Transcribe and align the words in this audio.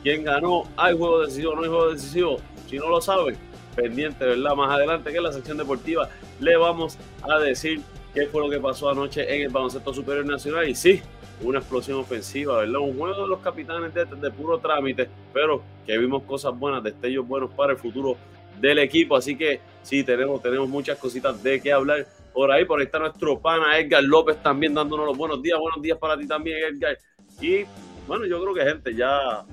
¿Quién 0.01 0.24
ganó? 0.24 0.63
¿Hay 0.75 0.98
juego 0.98 1.21
decisivo 1.21 1.56
no 1.56 1.62
hay 1.62 1.69
juego 1.69 1.92
decisivo? 1.92 2.38
Si 2.69 2.77
no 2.77 2.89
lo 2.89 3.00
sabe, 3.00 3.38
pendiente, 3.75 4.25
¿verdad? 4.25 4.56
Más 4.56 4.71
adelante 4.71 5.12
que 5.12 5.18
es 5.18 5.24
la 5.24 5.31
sección 5.31 5.57
deportiva 5.57 6.10
le 6.39 6.57
vamos 6.57 6.98
a 7.21 7.39
decir 7.39 7.81
qué 8.13 8.27
fue 8.27 8.42
lo 8.42 8.50
que 8.50 8.60
pasó 8.60 8.89
anoche 8.89 9.33
en 9.33 9.44
el 9.44 9.50
baloncesto 9.50 9.94
superior 9.94 10.25
nacional. 10.25 10.68
Y 10.68 10.75
sí, 10.75 11.01
una 11.42 11.60
explosión 11.60 12.00
ofensiva, 12.00 12.57
¿verdad? 12.57 12.80
Un 12.80 12.98
juego 12.98 13.24
de 13.24 13.27
los 13.27 13.39
capitanes 13.39 13.94
de, 13.94 14.06
de 14.06 14.31
puro 14.31 14.60
trámite, 14.60 15.10
pero 15.33 15.63
que 15.86 15.98
vimos 15.98 16.24
cosas 16.24 16.57
buenas, 16.57 16.83
destellos 16.83 17.27
buenos 17.27 17.51
para 17.51 17.74
el 17.74 17.80
futuro 17.80 18.18
del 18.60 18.80
equipo. 18.80 19.15
Así 19.15 19.36
que 19.36 19.62
sí, 19.81 20.04
tenemos, 20.04 20.42
tenemos 20.42 20.68
muchas 20.68 20.98
cositas 20.98 21.42
de 21.42 21.62
qué 21.62 21.71
hablar 21.71 22.06
por 22.33 22.51
ahí. 22.51 22.65
Por 22.65 22.80
ahí 22.80 22.85
está 22.85 23.00
nuestro 23.00 23.39
pana 23.39 23.77
Edgar 23.77 24.03
López 24.03 24.41
también 24.41 24.74
dándonos 24.74 25.06
los 25.06 25.18
buenos 25.18 25.41
días. 25.41 25.59
Buenos 25.59 25.81
días 25.81 25.97
para 25.97 26.18
ti 26.18 26.27
también, 26.27 26.57
Edgar. 26.57 26.97
Y 27.39 27.65
bueno, 28.07 28.25
yo 28.25 28.41
creo 28.41 28.53
que 28.53 28.63
gente 28.63 28.95
ya, 28.95 29.45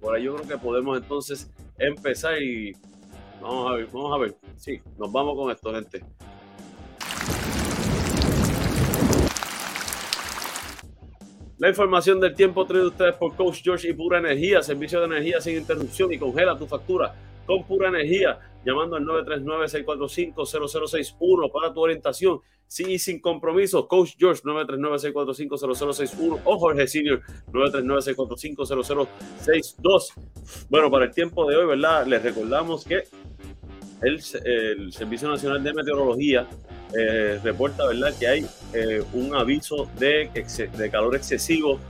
por 0.00 0.16
ahí 0.16 0.24
yo 0.24 0.34
creo 0.34 0.48
que 0.48 0.58
podemos 0.58 0.98
entonces 0.98 1.50
empezar 1.78 2.42
y 2.42 2.72
vamos 3.40 3.70
a 3.70 3.76
ver, 3.76 3.86
vamos 3.92 4.14
a 4.14 4.18
ver. 4.18 4.34
Sí, 4.56 4.80
nos 4.98 5.12
vamos 5.12 5.36
con 5.36 5.50
esto, 5.50 5.72
gente. 5.72 6.04
La 11.58 11.68
información 11.68 12.18
del 12.18 12.34
tiempo 12.34 12.66
trae 12.66 12.82
ustedes 12.82 13.14
por 13.14 13.36
Coach 13.36 13.62
George 13.62 13.88
y 13.88 13.92
Pura 13.92 14.18
Energía, 14.18 14.62
servicio 14.62 14.98
de 14.98 15.06
energía 15.06 15.40
sin 15.40 15.56
interrupción 15.56 16.12
y 16.12 16.18
congela 16.18 16.58
tu 16.58 16.66
factura 16.66 17.14
con 17.46 17.64
Pura 17.64 17.88
Energía, 17.88 18.38
llamando 18.64 18.96
al 18.96 19.04
939-645-0061 19.04 21.52
para 21.52 21.72
tu 21.72 21.80
orientación. 21.80 22.40
Sí, 22.66 22.98
sin 22.98 23.20
compromiso, 23.20 23.86
Coach 23.86 24.14
George 24.18 24.42
939-645-0061 24.44 26.40
o 26.44 26.58
Jorge 26.58 26.86
Senior 26.86 27.20
939-645-0062. 27.52 30.12
Bueno, 30.70 30.90
para 30.90 31.04
el 31.04 31.10
tiempo 31.10 31.46
de 31.48 31.56
hoy, 31.56 31.66
¿verdad? 31.66 32.06
Les 32.06 32.22
recordamos 32.22 32.84
que 32.84 33.02
el, 34.02 34.20
el 34.44 34.92
Servicio 34.92 35.28
Nacional 35.28 35.62
de 35.62 35.74
Meteorología 35.74 36.48
eh, 36.94 37.40
reporta 37.42 37.86
¿verdad? 37.86 38.12
que 38.18 38.26
hay 38.26 38.46
eh, 38.74 39.02
un 39.14 39.34
aviso 39.34 39.88
de, 39.98 40.28
de 40.76 40.90
calor 40.90 41.16
excesivo 41.16 41.80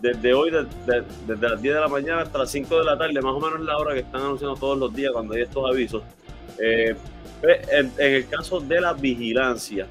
desde 0.00 0.32
hoy, 0.32 0.50
desde 0.50 1.48
las 1.48 1.60
10 1.60 1.74
de 1.74 1.80
la 1.80 1.88
mañana 1.88 2.22
hasta 2.22 2.38
las 2.38 2.50
5 2.50 2.78
de 2.78 2.84
la 2.84 2.96
tarde, 2.96 3.20
más 3.20 3.34
o 3.34 3.40
menos 3.40 3.60
la 3.60 3.76
hora 3.76 3.94
que 3.94 4.00
están 4.00 4.22
anunciando 4.22 4.56
todos 4.56 4.78
los 4.78 4.94
días 4.94 5.12
cuando 5.12 5.34
hay 5.34 5.42
estos 5.42 5.68
avisos. 5.68 6.02
Eh, 6.58 6.94
en, 7.42 7.92
el 7.98 8.28
caso 8.28 8.60
de 8.60 8.80
la 8.80 8.92
vigilancia 8.92 9.86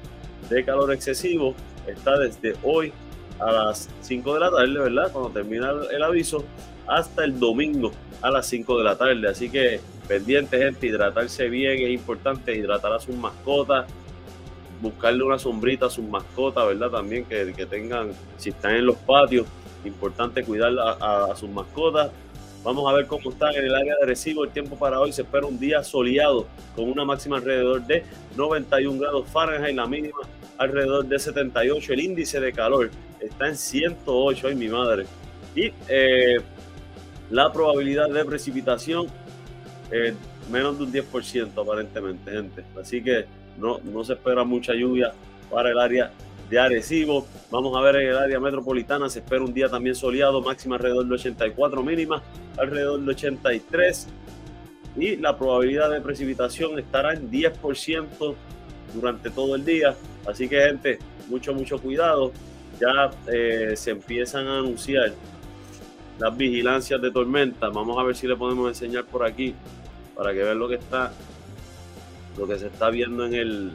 de 0.48 0.64
calor 0.64 0.92
excesivo, 0.92 1.54
está 1.86 2.18
desde 2.18 2.54
hoy 2.62 2.92
a 3.38 3.52
las 3.52 3.88
5 4.02 4.34
de 4.34 4.40
la 4.40 4.50
tarde, 4.50 4.78
¿verdad? 4.78 5.12
Cuando 5.12 5.30
termina 5.30 5.72
el 5.90 6.02
aviso, 6.02 6.44
hasta 6.86 7.24
el 7.24 7.38
domingo 7.38 7.92
a 8.20 8.30
las 8.30 8.46
5 8.46 8.78
de 8.78 8.84
la 8.84 8.96
tarde. 8.96 9.28
Así 9.28 9.48
que 9.48 9.80
pendiente, 10.08 10.58
gente, 10.58 10.86
hidratarse 10.86 11.48
bien, 11.48 11.82
es 11.82 11.90
importante 11.90 12.54
hidratar 12.54 12.92
a 12.92 13.00
sus 13.00 13.14
mascotas, 13.14 13.86
buscarle 14.82 15.22
una 15.22 15.38
sombrita 15.38 15.86
a 15.86 15.90
sus 15.90 16.04
mascotas, 16.04 16.66
¿verdad? 16.66 16.90
También 16.90 17.24
que 17.24 17.66
tengan, 17.66 18.10
si 18.36 18.50
están 18.50 18.74
en 18.74 18.86
los 18.86 18.96
patios, 18.96 19.46
importante 19.84 20.44
cuidar 20.44 20.72
a, 20.78 21.34
sus 21.36 21.48
mascotas. 21.50 22.10
Vamos 22.62 22.90
a 22.90 22.94
ver 22.94 23.06
cómo 23.06 23.30
está 23.30 23.50
en 23.52 23.64
el 23.64 23.74
área 23.74 23.94
de 24.00 24.06
recibo 24.06 24.44
el 24.44 24.50
tiempo 24.50 24.76
para 24.76 25.00
hoy. 25.00 25.12
Se 25.12 25.22
espera 25.22 25.46
un 25.46 25.58
día 25.58 25.82
soleado 25.82 26.46
con 26.76 26.90
una 26.90 27.04
máxima 27.04 27.38
alrededor 27.38 27.86
de 27.86 28.04
91 28.36 29.00
grados 29.00 29.28
Fahrenheit, 29.30 29.74
la 29.74 29.86
mínima 29.86 30.18
alrededor 30.58 31.06
de 31.06 31.18
78. 31.18 31.92
El 31.94 32.00
índice 32.00 32.38
de 32.38 32.52
calor 32.52 32.90
está 33.18 33.48
en 33.48 33.56
108, 33.56 34.48
ay 34.48 34.54
mi 34.54 34.68
madre. 34.68 35.06
Y 35.54 35.72
eh, 35.88 36.38
la 37.30 37.50
probabilidad 37.52 38.10
de 38.10 38.24
precipitación 38.24 39.06
eh, 39.90 40.14
menos 40.50 40.78
de 40.78 40.84
un 40.84 40.92
10% 40.92 41.62
aparentemente, 41.62 42.30
gente. 42.30 42.64
Así 42.80 43.02
que 43.02 43.24
no, 43.58 43.78
no 43.84 44.04
se 44.04 44.14
espera 44.14 44.44
mucha 44.44 44.74
lluvia 44.74 45.12
para 45.50 45.70
el 45.70 45.78
área 45.78 46.12
de 46.50 46.58
Arecibo. 46.58 47.26
Vamos 47.50 47.76
a 47.76 47.80
ver 47.80 47.96
en 47.96 48.08
el 48.08 48.18
área 48.18 48.40
metropolitana, 48.40 49.08
se 49.08 49.20
espera 49.20 49.42
un 49.42 49.54
día 49.54 49.68
también 49.68 49.94
soleado, 49.94 50.42
máxima 50.42 50.76
alrededor 50.76 51.06
de 51.06 51.14
84, 51.14 51.82
mínima 51.82 52.22
alrededor 52.58 53.00
de 53.00 53.10
83. 53.12 54.08
Y 54.96 55.16
la 55.16 55.38
probabilidad 55.38 55.90
de 55.90 56.00
precipitación 56.00 56.78
estará 56.78 57.14
en 57.14 57.30
10% 57.30 58.34
durante 58.92 59.30
todo 59.30 59.54
el 59.54 59.64
día. 59.64 59.94
Así 60.26 60.48
que 60.48 60.60
gente, 60.60 60.98
mucho, 61.28 61.54
mucho 61.54 61.78
cuidado. 61.78 62.32
Ya 62.80 63.10
eh, 63.32 63.74
se 63.76 63.92
empiezan 63.92 64.48
a 64.48 64.58
anunciar 64.58 65.12
las 66.18 66.36
vigilancias 66.36 67.00
de 67.00 67.10
tormenta. 67.12 67.68
Vamos 67.68 67.96
a 67.98 68.02
ver 68.02 68.16
si 68.16 68.26
le 68.26 68.34
podemos 68.34 68.68
enseñar 68.68 69.04
por 69.04 69.24
aquí 69.24 69.54
para 70.16 70.32
que 70.32 70.42
vean 70.42 70.58
lo 70.58 70.68
que 70.68 70.74
está, 70.74 71.12
lo 72.36 72.48
que 72.48 72.58
se 72.58 72.66
está 72.66 72.90
viendo 72.90 73.24
en 73.24 73.34
el, 73.34 73.72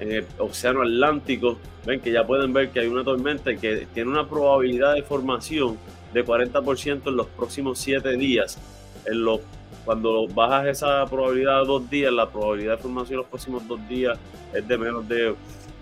en 0.00 0.12
el 0.12 0.26
Océano 0.38 0.82
Atlántico, 0.82 1.58
ven 1.84 2.00
que 2.00 2.12
ya 2.12 2.26
pueden 2.26 2.52
ver 2.52 2.70
que 2.70 2.80
hay 2.80 2.86
una 2.86 3.04
tormenta 3.04 3.54
que 3.56 3.86
tiene 3.92 4.10
una 4.10 4.28
probabilidad 4.28 4.94
de 4.94 5.02
formación 5.02 5.78
de 6.12 6.24
40% 6.24 7.08
en 7.08 7.16
los 7.16 7.26
próximos 7.28 7.78
7 7.78 8.16
días. 8.16 8.58
En 9.06 9.24
los, 9.24 9.40
cuando 9.84 10.26
bajas 10.28 10.66
esa 10.66 11.06
probabilidad 11.06 11.60
a 11.60 11.64
dos 11.64 11.88
días, 11.90 12.12
la 12.12 12.28
probabilidad 12.28 12.76
de 12.76 12.82
formación 12.82 13.14
en 13.14 13.18
los 13.18 13.26
próximos 13.26 13.66
dos 13.66 13.80
días 13.88 14.18
es 14.54 14.66
de 14.66 14.78
menos 14.78 15.08
de, 15.08 15.34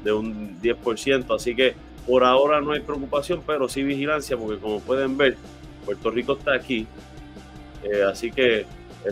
de 0.03 0.13
un 0.13 0.61
10%. 0.61 1.35
Así 1.35 1.55
que 1.55 1.75
por 2.07 2.25
ahora 2.25 2.61
no 2.61 2.73
hay 2.73 2.81
preocupación, 2.81 3.43
pero 3.47 3.69
sí 3.69 3.83
vigilancia, 3.83 4.37
porque 4.37 4.61
como 4.61 4.81
pueden 4.81 5.17
ver, 5.17 5.37
Puerto 5.85 6.11
Rico 6.11 6.35
está 6.35 6.55
aquí. 6.55 6.87
Eh, 7.83 8.03
así 8.03 8.31
que 8.31 8.61
eh, 8.61 8.67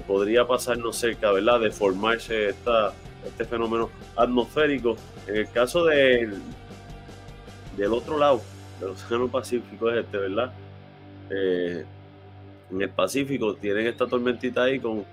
podría 0.06 0.46
pasarnos 0.46 0.96
cerca, 0.96 1.30
¿verdad? 1.32 1.60
De 1.60 1.70
formarse 1.70 2.50
esta, 2.50 2.92
este 3.24 3.44
fenómeno 3.44 3.90
atmosférico. 4.16 4.96
En 5.26 5.36
el 5.36 5.50
caso 5.50 5.84
del, 5.84 6.40
del 7.76 7.92
otro 7.92 8.18
lado 8.18 8.40
del 8.80 8.90
Océano 8.90 9.28
Pacífico 9.28 9.90
es 9.90 10.04
este, 10.04 10.18
¿verdad? 10.18 10.52
Eh, 11.30 11.84
en 12.70 12.82
el 12.82 12.90
Pacífico 12.90 13.54
tienen 13.54 13.86
esta 13.86 14.06
tormentita 14.06 14.64
ahí 14.64 14.80
con, 14.80 15.04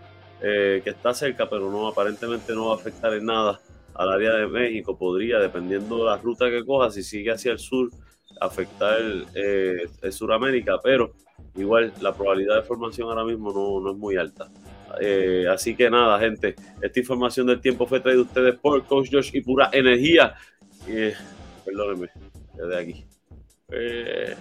eh, 0.41 0.81
que 0.83 0.89
está 0.89 1.13
cerca, 1.13 1.49
pero 1.49 1.71
no 1.71 1.87
aparentemente 1.87 2.53
no 2.53 2.67
va 2.67 2.73
a 2.73 2.75
afectar 2.75 3.13
en 3.13 3.25
nada 3.25 3.59
al 3.93 4.11
área 4.11 4.33
de 4.33 4.47
México. 4.47 4.97
Podría, 4.97 5.39
dependiendo 5.39 5.99
de 5.99 6.05
la 6.05 6.17
ruta 6.17 6.49
que 6.49 6.65
coja, 6.65 6.89
si 6.89 7.03
sigue 7.03 7.31
hacia 7.31 7.51
el 7.51 7.59
sur, 7.59 7.89
afectar 8.39 8.99
el, 8.99 9.25
eh, 9.35 9.87
el 10.01 10.13
Suramérica, 10.13 10.79
pero 10.83 11.13
igual 11.55 11.93
la 12.01 12.13
probabilidad 12.13 12.55
de 12.55 12.63
formación 12.63 13.09
ahora 13.09 13.23
mismo 13.23 13.51
no, 13.51 13.79
no 13.79 13.91
es 13.91 13.97
muy 13.97 14.15
alta. 14.17 14.49
Eh, 14.99 15.45
así 15.49 15.75
que 15.75 15.89
nada, 15.89 16.19
gente, 16.19 16.55
esta 16.81 16.99
información 16.99 17.47
del 17.47 17.61
tiempo 17.61 17.85
fue 17.85 17.99
traída 17.99 18.21
a 18.21 18.23
ustedes 18.23 18.55
por 18.55 18.83
Coach 18.85 19.09
Josh 19.11 19.29
y 19.33 19.41
Pura 19.41 19.69
Energía. 19.71 20.35
Eh, 20.87 21.13
perdónenme, 21.65 22.09
desde 22.55 22.77
aquí. 22.77 23.05
Eh, 23.71 24.35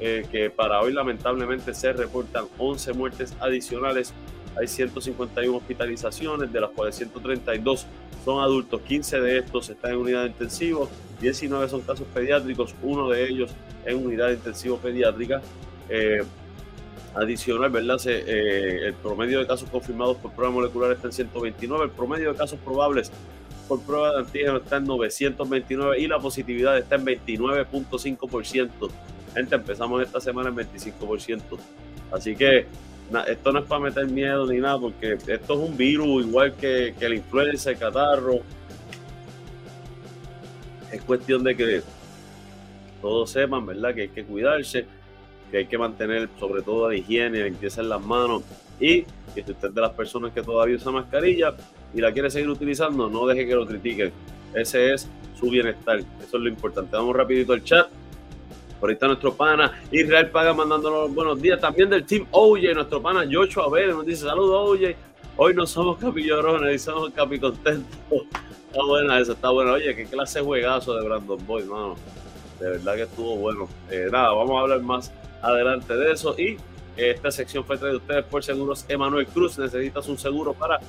eh, 0.00 0.26
que 0.30 0.50
para 0.50 0.80
hoy 0.80 0.92
lamentablemente 0.92 1.74
se 1.74 1.92
reportan 1.92 2.44
11 2.58 2.92
muertes 2.92 3.34
adicionales. 3.40 4.12
Hay 4.58 4.68
151 4.68 5.56
hospitalizaciones, 5.56 6.52
de 6.52 6.60
las 6.60 6.70
cuales 6.70 6.96
132 6.96 7.86
son 8.24 8.42
adultos, 8.42 8.80
15 8.82 9.20
de 9.20 9.38
estos 9.38 9.70
están 9.70 9.92
en 9.92 9.96
unidad 9.98 10.22
de 10.22 10.28
intensivo, 10.28 10.88
19 11.20 11.68
son 11.68 11.80
casos 11.80 12.06
pediátricos, 12.12 12.74
uno 12.82 13.08
de 13.08 13.28
ellos 13.28 13.50
en 13.84 14.04
unidad 14.04 14.28
de 14.28 14.34
intensivo 14.34 14.76
pediátrica. 14.76 15.40
Eh, 15.88 16.22
adicional, 17.14 17.70
¿verdad? 17.70 18.00
el 18.06 18.94
promedio 18.94 19.38
de 19.40 19.46
casos 19.46 19.68
confirmados 19.68 20.16
por 20.16 20.32
prueba 20.32 20.50
molecular 20.50 20.92
está 20.92 21.08
en 21.08 21.12
129, 21.12 21.84
el 21.84 21.90
promedio 21.90 22.32
de 22.32 22.38
casos 22.38 22.58
probables 22.64 23.12
por 23.72 23.80
prueba 23.80 24.12
de 24.12 24.18
antígeno 24.18 24.56
está 24.58 24.76
en 24.76 24.84
929 24.84 25.98
y 25.98 26.06
la 26.06 26.18
positividad 26.18 26.76
está 26.76 26.96
en 26.96 27.06
29.5%. 27.06 28.90
Gente, 29.32 29.54
empezamos 29.54 30.02
esta 30.02 30.20
semana 30.20 30.50
en 30.50 30.56
25%. 30.56 31.40
Así 32.12 32.36
que 32.36 32.66
esto 33.28 33.52
no 33.52 33.60
es 33.60 33.64
para 33.64 33.80
meter 33.80 34.06
miedo 34.08 34.46
ni 34.46 34.58
nada, 34.58 34.78
porque 34.78 35.14
esto 35.14 35.54
es 35.54 35.70
un 35.70 35.74
virus 35.74 36.26
igual 36.26 36.52
que, 36.52 36.94
que 36.98 37.08
la 37.08 37.14
influenza, 37.14 37.70
el 37.70 37.78
catarro. 37.78 38.40
Es 40.90 41.00
cuestión 41.00 41.42
de 41.42 41.56
que 41.56 41.82
todos 43.00 43.30
sepan, 43.30 43.64
¿verdad? 43.64 43.94
Que 43.94 44.02
hay 44.02 44.08
que 44.08 44.24
cuidarse, 44.24 44.84
que 45.50 45.56
hay 45.56 45.66
que 45.66 45.78
mantener 45.78 46.28
sobre 46.38 46.60
todo 46.60 46.90
la 46.90 46.94
higiene, 46.94 47.44
limpieza 47.44 47.80
en 47.80 47.88
las 47.88 48.04
manos 48.04 48.42
y 48.78 49.04
que 49.34 49.42
si 49.42 49.52
usted 49.52 49.68
es 49.68 49.74
de 49.74 49.80
las 49.80 49.92
personas 49.92 50.32
que 50.32 50.42
todavía 50.42 50.76
usa 50.76 50.92
mascarilla 50.92 51.54
y 51.94 52.00
la 52.00 52.12
quiere 52.12 52.30
seguir 52.30 52.48
utilizando, 52.48 53.08
no 53.08 53.26
deje 53.26 53.46
que 53.46 53.54
lo 53.54 53.66
critiquen. 53.66 54.12
Ese 54.54 54.92
es 54.92 55.08
su 55.38 55.50
bienestar. 55.50 55.98
Eso 55.98 56.36
es 56.36 56.42
lo 56.42 56.48
importante. 56.48 56.96
Vamos 56.96 57.16
rapidito 57.16 57.52
al 57.52 57.64
chat. 57.64 57.88
Por 58.80 58.90
ahí 58.90 58.94
está 58.94 59.06
nuestro 59.06 59.32
pana 59.32 59.80
Israel 59.92 60.28
Paga 60.30 60.52
mandándonos 60.52 61.14
buenos 61.14 61.40
días. 61.40 61.60
También 61.60 61.88
del 61.88 62.04
Team 62.04 62.26
OJ, 62.30 62.74
nuestro 62.74 63.00
pana 63.00 63.24
Joshua 63.30 63.70
Vélez 63.70 63.94
nos 63.94 64.06
dice 64.06 64.24
saludos 64.24 64.70
OJ. 64.70 64.96
Hoy 65.36 65.54
no 65.54 65.66
somos 65.66 65.98
capillorones, 65.98 66.82
somos 66.82 67.10
capicontentos. 67.10 67.86
Está 68.66 68.84
buena 68.84 69.20
eso, 69.20 69.32
está 69.32 69.50
buena. 69.50 69.72
Oye, 69.72 69.94
qué 69.94 70.04
clase 70.06 70.40
de 70.40 70.44
juegazo 70.44 70.94
de 70.94 71.04
Brandon 71.04 71.46
Boy, 71.46 71.64
mano. 71.64 71.96
De 72.58 72.70
verdad 72.70 72.96
que 72.96 73.02
estuvo 73.02 73.36
bueno. 73.36 73.68
Eh, 73.90 74.08
nada, 74.10 74.32
vamos 74.32 74.56
a 74.56 74.60
hablar 74.60 74.80
más 74.82 75.12
adelante 75.42 75.94
de 75.94 76.12
eso. 76.12 76.34
Y 76.38 76.56
esta 76.96 77.30
sección 77.30 77.64
fue 77.64 77.78
traída 77.78 77.92
de 77.92 77.98
ustedes 77.98 78.24
por 78.24 78.42
Seguros 78.42 78.84
Emanuel 78.88 79.26
Cruz. 79.26 79.58
Necesitas 79.58 80.08
un 80.08 80.18
seguro 80.18 80.54
para 80.54 80.80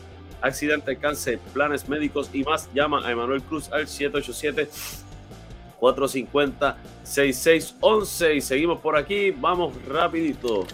accidente, 0.43 0.97
cáncer, 0.97 1.39
planes 1.53 1.87
médicos 1.89 2.29
y 2.33 2.43
más. 2.43 2.69
Llama 2.73 3.07
a 3.07 3.11
Emanuel 3.11 3.41
Cruz 3.41 3.71
al 3.71 3.87
787 3.87 4.69
450 5.79 6.77
6611 7.03 8.35
y 8.35 8.41
seguimos 8.41 8.79
por 8.79 8.95
aquí. 8.95 9.31
Vamos 9.31 9.73
rapidito. 9.87 10.67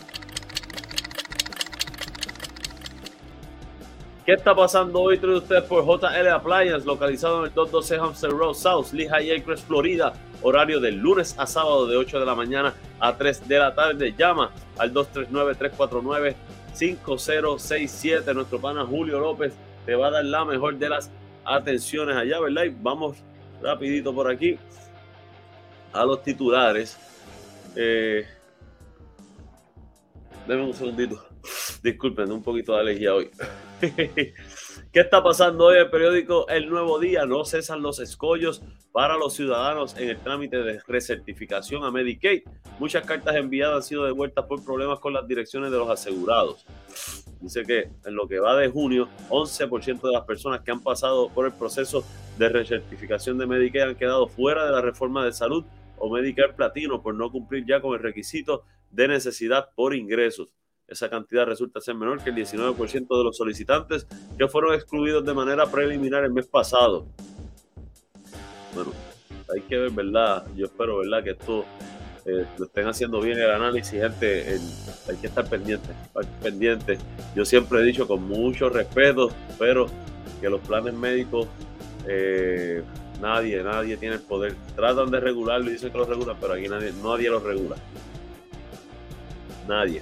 ¿Qué 4.25 4.33
está 4.33 4.53
pasando 4.53 5.01
hoy? 5.01 5.17
Trae 5.17 5.35
ustedes 5.35 5.63
por 5.63 5.83
JL 5.83 6.27
Appliance, 6.27 6.85
localizado 6.85 7.39
en 7.39 7.45
el 7.45 7.53
212 7.53 7.95
Hampstead 7.95 8.29
Road 8.31 8.53
South, 8.53 8.91
Lehigh 8.91 9.37
Acres, 9.37 9.61
Florida. 9.61 10.13
Horario 10.41 10.79
de 10.79 10.91
lunes 10.91 11.35
a 11.37 11.45
sábado 11.45 11.85
de 11.85 11.97
8 11.97 12.19
de 12.19 12.25
la 12.25 12.33
mañana 12.33 12.73
a 12.99 13.17
3 13.17 13.47
de 13.47 13.59
la 13.59 13.75
tarde. 13.75 14.13
Llama 14.17 14.51
al 14.77 14.93
239-349-5067. 16.73 18.33
Nuestro 18.33 18.59
pana 18.59 18.85
Julio 18.85 19.19
López 19.19 19.53
te 19.85 19.95
va 19.95 20.07
a 20.07 20.11
dar 20.11 20.25
la 20.25 20.45
mejor 20.45 20.77
de 20.77 20.89
las 20.89 21.11
atenciones 21.45 22.15
allá, 22.15 22.39
¿verdad? 22.39 22.63
Y 22.65 22.75
vamos 22.81 23.17
rapidito 23.61 24.13
por 24.13 24.29
aquí 24.29 24.57
a 25.93 26.05
los 26.05 26.23
titulares. 26.23 26.97
Eh, 27.75 28.25
Deme 30.49 30.63
un 30.63 30.73
segundito. 30.73 31.23
Disculpen, 31.83 32.31
un 32.31 32.41
poquito 32.41 32.73
de 32.73 32.79
alergia 32.79 33.13
hoy. 33.13 33.29
¿Qué 33.79 34.99
está 34.99 35.21
pasando 35.21 35.65
hoy 35.65 35.75
en 35.75 35.81
el 35.83 35.89
periódico 35.91 36.47
El 36.49 36.67
Nuevo 36.69 36.97
Día? 36.97 37.25
No 37.27 37.45
cesan 37.45 37.83
los 37.83 37.99
escollos 37.99 38.63
para 38.91 39.15
los 39.15 39.35
ciudadanos 39.35 39.95
en 39.95 40.09
el 40.09 40.17
trámite 40.17 40.57
de 40.57 40.81
recertificación 40.87 41.83
a 41.83 41.91
Medicaid. 41.91 42.41
Muchas 42.79 43.05
cartas 43.05 43.35
enviadas 43.35 43.75
han 43.75 43.83
sido 43.83 44.05
devueltas 44.05 44.45
por 44.45 44.63
problemas 44.63 44.99
con 44.99 45.11
las 45.11 45.27
direcciones 45.27 45.69
de 45.69 45.77
los 45.77 45.89
asegurados. 45.89 46.65
Dice 47.41 47.63
que 47.65 47.89
en 48.05 48.15
lo 48.15 48.27
que 48.27 48.39
va 48.39 48.55
de 48.55 48.69
junio, 48.69 49.09
11% 49.29 50.01
de 50.01 50.11
las 50.13 50.23
personas 50.23 50.61
que 50.61 50.71
han 50.71 50.81
pasado 50.81 51.29
por 51.29 51.45
el 51.45 51.51
proceso 51.51 52.05
de 52.37 52.47
recertificación 52.47 53.37
de 53.37 53.47
Medicaid 53.47 53.89
han 53.89 53.95
quedado 53.95 54.27
fuera 54.27 54.65
de 54.65 54.71
la 54.71 54.81
reforma 54.81 55.25
de 55.25 55.33
salud 55.33 55.65
o 55.97 56.09
Medicare 56.09 56.53
Platino 56.53 57.01
por 57.01 57.13
no 57.15 57.29
cumplir 57.29 57.65
ya 57.65 57.81
con 57.81 57.93
el 57.93 57.99
requisito 57.99 58.63
de 58.91 59.09
necesidad 59.09 59.69
por 59.75 59.93
ingresos. 59.93 60.53
Esa 60.87 61.09
cantidad 61.09 61.45
resulta 61.45 61.81
ser 61.81 61.95
menor 61.95 62.23
que 62.23 62.29
el 62.29 62.35
19% 62.37 63.17
de 63.17 63.23
los 63.23 63.37
solicitantes 63.37 64.07
que 64.37 64.47
fueron 64.47 64.73
excluidos 64.73 65.25
de 65.25 65.33
manera 65.33 65.69
preliminar 65.69 66.23
el 66.23 66.31
mes 66.31 66.47
pasado. 66.47 67.05
Bueno, 68.73 68.91
hay 69.53 69.61
que 69.61 69.77
ver, 69.77 69.91
¿verdad? 69.91 70.45
Yo 70.55 70.65
espero, 70.65 70.99
¿verdad? 70.99 71.23
Que 71.23 71.31
esto 71.31 71.65
lo 72.57 72.65
estén 72.65 72.87
haciendo 72.87 73.21
bien 73.21 73.37
el 73.37 73.51
análisis, 73.51 73.99
gente. 73.99 74.59
hay 75.07 75.15
que 75.17 75.27
estar 75.27 75.47
pendiente, 75.47 75.89
pendiente. 76.41 76.97
Yo 77.35 77.45
siempre 77.45 77.79
he 77.79 77.83
dicho 77.83 78.07
con 78.07 78.27
mucho 78.27 78.69
respeto, 78.69 79.31
pero 79.57 79.87
que 80.41 80.49
los 80.49 80.61
planes 80.61 80.93
médicos, 80.93 81.47
eh, 82.07 82.81
nadie, 83.21 83.63
nadie 83.63 83.97
tiene 83.97 84.15
el 84.15 84.21
poder. 84.21 84.55
Tratan 84.75 85.11
de 85.11 85.19
regularlo 85.19 85.69
y 85.69 85.73
dicen 85.73 85.91
que 85.91 85.97
lo 85.97 86.05
regulan, 86.05 86.37
pero 86.39 86.53
aquí 86.53 86.67
nadie, 86.67 86.93
nadie 87.03 87.29
lo 87.29 87.39
regula. 87.39 87.75
Nadie 89.67 90.01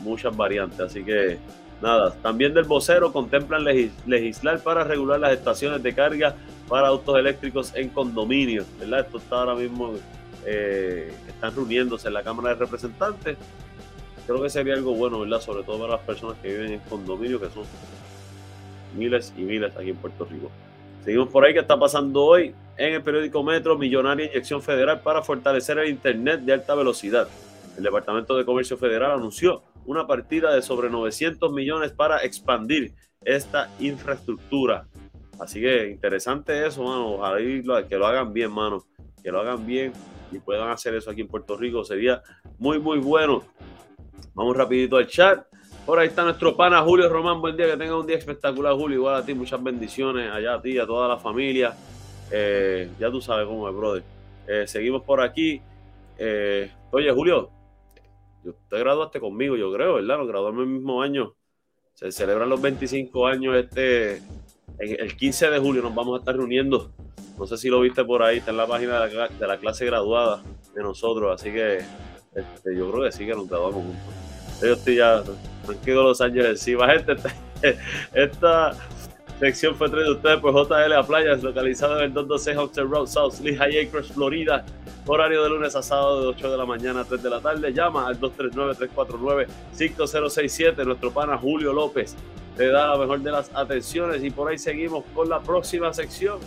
muchas 0.03 0.37
variantes, 0.37 0.81
así 0.81 1.05
que 1.05 1.39
nada. 1.83 2.13
También 2.23 2.55
del 2.55 2.65
vocero 2.65 3.13
contemplan 3.13 3.65
legislar 3.65 4.61
para 4.61 4.85
regular 4.85 5.21
las 5.21 5.33
estaciones 5.33 5.83
de 5.83 5.95
carga 5.95 6.35
para 6.69 6.89
autos 6.89 7.19
eléctricos 7.19 7.75
en 7.75 7.91
condominios, 7.91 8.67
¿verdad? 8.79 9.01
Esto 9.01 9.19
está 9.19 9.41
ahora 9.41 9.55
mismo, 9.55 9.95
eh, 10.47 11.13
están 11.29 11.55
reuniéndose 11.55 12.09
en 12.09 12.15
la 12.15 12.23
Cámara 12.23 12.51
de 12.51 12.55
Representantes. 12.57 13.37
Creo 14.27 14.43
que 14.43 14.49
sería 14.49 14.75
algo 14.75 14.95
bueno, 14.95 15.21
¿verdad? 15.21 15.41
Sobre 15.41 15.63
todo 15.65 15.81
para 15.81 15.93
las 15.93 16.07
personas 16.07 16.37
que 16.41 16.49
viven 16.49 16.73
en 16.73 16.81
condominios, 16.81 17.41
que 17.41 17.51
son 17.51 17.65
miles 18.97 19.33
y 19.37 19.43
miles 19.43 19.77
aquí 19.77 19.91
en 19.91 19.97
Puerto 19.97 20.25
Rico. 20.25 20.51
Seguimos 21.05 21.29
por 21.29 21.45
ahí, 21.45 21.53
¿qué 21.53 21.61
está 21.61 21.79
pasando 21.79 22.23
hoy? 22.23 22.55
En 22.79 22.95
el 22.95 23.03
periódico 23.03 23.43
Metro, 23.43 23.77
millonaria 23.77 24.27
inyección 24.27 24.63
federal 24.63 25.01
para 25.01 25.23
fortalecer 25.23 25.79
el 25.79 25.91
Internet 25.91 26.41
de 26.41 26.55
alta 26.55 26.75
velocidad. 26.75 27.29
El 27.77 27.83
Departamento 27.83 28.37
de 28.37 28.45
Comercio 28.45 28.79
Federal 28.79 29.13
anunció 29.13 29.63
una 29.85 30.07
partida 30.07 30.55
de 30.55 30.63
sobre 30.63 30.89
900 30.89 31.53
millones 31.53 31.93
para 31.93 32.25
expandir 32.25 32.95
esta 33.23 33.71
infraestructura. 33.81 34.87
Así 35.41 35.61
que 35.61 35.89
interesante 35.91 36.67
eso, 36.67 36.83
mano. 36.83 37.15
Ojalá 37.15 37.89
que 37.89 37.97
lo 37.97 38.07
hagan 38.07 38.33
bien, 38.33 38.53
mano. 38.53 38.85
Que 39.23 39.31
lo 39.31 39.41
hagan 39.41 39.67
bien 39.67 39.93
y 40.31 40.39
puedan 40.39 40.71
hacer 40.71 40.95
eso 40.95 41.11
aquí 41.11 41.23
en 41.23 41.29
Puerto 41.29 41.57
Rico. 41.57 41.85
Sería 41.85 42.23
muy, 42.59 42.79
muy 42.79 42.99
bueno. 42.99 43.45
Vamos 44.35 44.57
rapidito 44.57 44.97
al 44.97 45.07
chat. 45.07 45.47
Por 45.87 45.99
ahí 45.99 46.09
está 46.09 46.25
nuestro 46.25 46.57
pana 46.57 46.81
Julio 46.83 47.09
Román. 47.09 47.41
Buen 47.41 47.57
día, 47.57 47.67
que 47.67 47.77
tenga 47.77 47.99
un 47.99 48.07
día 48.07 48.17
espectacular, 48.17 48.75
Julio. 48.75 48.99
Igual 48.99 49.17
a 49.17 49.25
ti, 49.25 49.35
muchas 49.35 49.63
bendiciones 49.63 50.31
allá 50.31 50.55
a 50.55 50.63
ti, 50.63 50.79
a 50.79 50.87
toda 50.87 51.09
la 51.09 51.19
familia. 51.19 51.75
Eh, 52.31 52.91
ya 52.99 53.11
tú 53.11 53.21
sabes 53.21 53.47
cómo 53.47 53.69
es, 53.69 53.77
brother. 53.77 54.03
Eh, 54.47 54.65
seguimos 54.67 55.03
por 55.03 55.21
aquí. 55.21 55.61
Eh, 56.19 56.71
oye, 56.91 57.11
Julio, 57.13 57.51
usted 58.45 58.79
graduaste 58.79 59.21
conmigo, 59.21 59.57
yo 59.57 59.73
creo, 59.73 59.95
¿verdad? 59.95 60.19
Nos 60.19 60.29
graduamos 60.29 60.63
el 60.63 60.69
mismo 60.69 61.03
año. 61.03 61.35
Se 61.95 62.11
celebran 62.11 62.49
los 62.49 62.61
25 62.61 63.27
años 63.27 63.55
este. 63.57 64.23
El 64.79 65.17
15 65.17 65.51
de 65.51 65.59
julio 65.59 65.83
nos 65.83 65.95
vamos 65.95 66.17
a 66.17 66.19
estar 66.19 66.37
reuniendo. 66.37 66.91
No 67.39 67.47
sé 67.47 67.57
si 67.57 67.69
lo 67.69 67.81
viste 67.81 68.05
por 68.05 68.23
ahí, 68.23 68.39
está 68.39 68.51
en 68.51 68.57
la 68.57 68.67
página 68.67 69.01
de 69.01 69.47
la, 69.47 69.59
clase 69.59 69.87
graduada. 69.87 70.43
de 70.75 70.83
nosotros, 70.83 71.41
así 71.41 71.53
que 71.53 71.79
este, 72.35 72.77
yo 72.77 72.91
creo 72.91 73.05
que 73.05 73.13
sí 73.13 73.27
que 73.27 73.35
nos 73.35 73.49
graduamos 73.49 73.85
juntos. 73.85 74.03
Yo 74.61 74.73
estoy 74.73 74.97
ya 74.97 75.23
tranquilo 75.65 76.03
los 76.05 76.21
años 76.21 76.47
encima, 76.47 76.89
gente. 76.91 77.15
Esta, 78.13 78.77
sección 79.39 79.75
fue 79.75 79.91
traída 79.91 80.13
ustedes 80.13 80.39
por 80.39 80.55
JL 80.55 80.93
a 80.93 81.03
Playas, 81.03 81.43
localizado 81.43 81.99
en 81.99 82.05
el 82.05 82.15
226 82.15 82.57
Hotel 82.57 82.89
Road, 82.89 83.07
South 83.07 83.41
Lehigh 83.43 83.87
Acres, 83.87 84.13
Florida. 84.13 84.65
Horario 85.07 85.43
de 85.43 85.51
lunes 85.51 85.77
a 85.77 85.83
sábado 85.83 86.23
de 86.23 86.29
8 86.29 86.51
de 86.51 86.57
la 86.57 86.65
mañana 86.65 87.01
a 87.01 87.05
3 87.05 87.23
de 87.23 87.29
la 87.29 87.39
tarde. 87.41 87.71
Llama 87.73 88.07
al 88.07 88.19
239-349-5067. 88.21 90.83
Nuestro 90.87 91.11
pana 91.11 91.37
Julio 91.37 91.75
López 91.75 92.17
te 92.57 92.69
da 92.69 92.91
la 92.91 92.97
mejor 92.97 93.21
de 93.21 93.33
las 93.33 93.51
atenciones 93.55 94.23
y 94.23 94.31
por 94.31 94.51
ahí 94.51 94.59
seguimos 94.59 95.05
con 95.15 95.29
la 95.29 95.41
próxima 95.41 95.93
sección. 95.93 96.39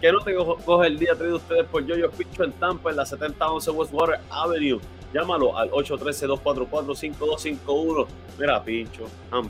que 0.00 0.12
no 0.12 0.20
te 0.20 0.32
coge 0.34 0.86
el 0.86 0.98
día 0.98 1.14
traído 1.14 1.36
ustedes 1.36 1.66
por 1.66 1.86
Yoyo 1.86 2.10
Picho 2.10 2.44
en 2.44 2.52
Tampa 2.52 2.90
en 2.90 2.96
la 2.96 3.06
7011 3.06 3.70
Westwater 3.70 4.20
Avenue. 4.30 4.78
Llámalo 5.12 5.56
al 5.56 5.70
813-244-5251. 5.70 8.06
Mira, 8.38 8.62
Pincho, 8.62 9.06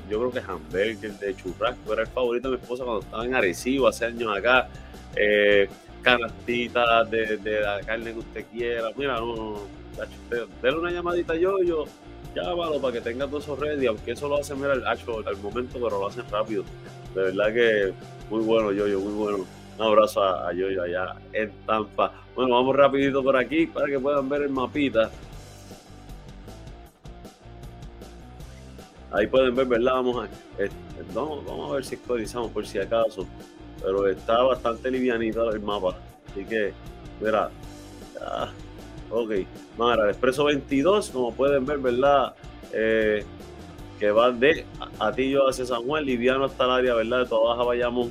yo 0.09 0.19
creo 0.19 0.31
que 0.31 0.39
hamburger 0.41 1.19
de 1.19 1.35
churrasco 1.35 1.93
era 1.95 2.03
el 2.03 2.09
favorito 2.09 2.51
de 2.51 2.57
mi 2.57 2.63
esposa 2.63 2.85
cuando 2.85 3.03
estaba 3.03 3.25
en 3.25 3.35
Arecibo 3.35 3.89
hace 3.89 4.05
años 4.05 4.37
acá. 4.37 4.69
Eh, 5.17 5.69
canastitas 6.05 7.11
de, 7.11 7.37
de, 7.39 7.61
la 7.61 7.81
carne 7.81 8.13
que 8.13 8.19
usted 8.19 8.45
quiera. 8.53 8.91
Mira, 8.97 9.19
no, 9.19 9.35
no, 9.35 9.61
denle 10.63 10.79
una 10.79 10.91
llamadita 10.93 11.33
a 11.33 11.37
Yoyo 11.37 11.87
llámalo 12.35 12.81
para 12.81 12.95
que 12.95 13.01
tenga 13.01 13.27
todos 13.27 13.45
esos 13.45 13.59
ready, 13.59 13.87
aunque 13.87 14.13
eso 14.13 14.29
lo 14.29 14.41
hacen, 14.41 14.61
mira, 14.61 14.73
al, 14.73 14.85
al 14.87 15.37
momento, 15.39 15.75
pero 15.75 15.99
lo 16.01 16.09
hacen 16.09 16.25
rápido. 16.31 16.65
De 17.15 17.23
verdad 17.23 17.53
que 17.53 17.93
muy 18.31 18.43
bueno, 18.43 18.73
Yoyo, 18.73 19.01
muy 19.01 19.13
bueno. 19.13 19.47
Un 19.79 19.85
abrazo 19.85 20.23
a, 20.23 20.49
a 20.49 20.53
Yoyo 20.53 20.83
allá 20.83 21.17
en 21.33 21.51
Tampa. 21.67 22.13
Bueno, 22.35 22.55
vamos 22.55 22.77
rapidito 22.77 23.23
por 23.23 23.37
aquí 23.37 23.67
para 23.67 23.87
que 23.87 23.99
puedan 23.99 24.29
ver 24.29 24.43
el 24.43 24.51
mapita. 24.51 25.11
Ahí 29.13 29.29
pueden 29.29 29.55
ver, 29.55 29.67
¿verdad? 29.67 29.93
Vamos 29.95 30.25
a, 30.27 30.63
eh, 30.63 30.71
vamos, 31.15 31.71
a 31.71 31.75
ver 31.75 31.85
si 31.85 31.95
actualizamos 31.95 32.51
por 32.51 32.67
si 32.67 32.79
acaso. 32.79 33.27
Pero 33.85 34.09
está 34.09 34.43
bastante 34.43 34.91
livianito 34.91 35.51
el 35.51 35.61
mapa. 35.61 35.97
Así 36.31 36.45
que, 36.45 36.73
mira. 37.21 37.51
ok. 39.11 39.31
Mara, 39.77 40.05
el 40.05 40.11
expreso 40.11 40.45
22, 40.45 41.11
como 41.11 41.35
pueden 41.35 41.67
ver, 41.67 41.79
¿verdad? 41.79 42.35
Eh, 42.73 43.25
que 43.99 44.11
va 44.11 44.31
de 44.31 44.65
Atillo 44.99 45.49
hacia 45.49 45.67
San 45.67 45.83
Juan, 45.85 46.05
liviano 46.05 46.45
hasta 46.45 46.65
el 46.65 46.71
área, 46.71 46.95
¿verdad? 46.95 47.21
De 47.21 47.27
toda 47.27 47.55
Baja 47.55 47.65
Bayamón 47.65 48.11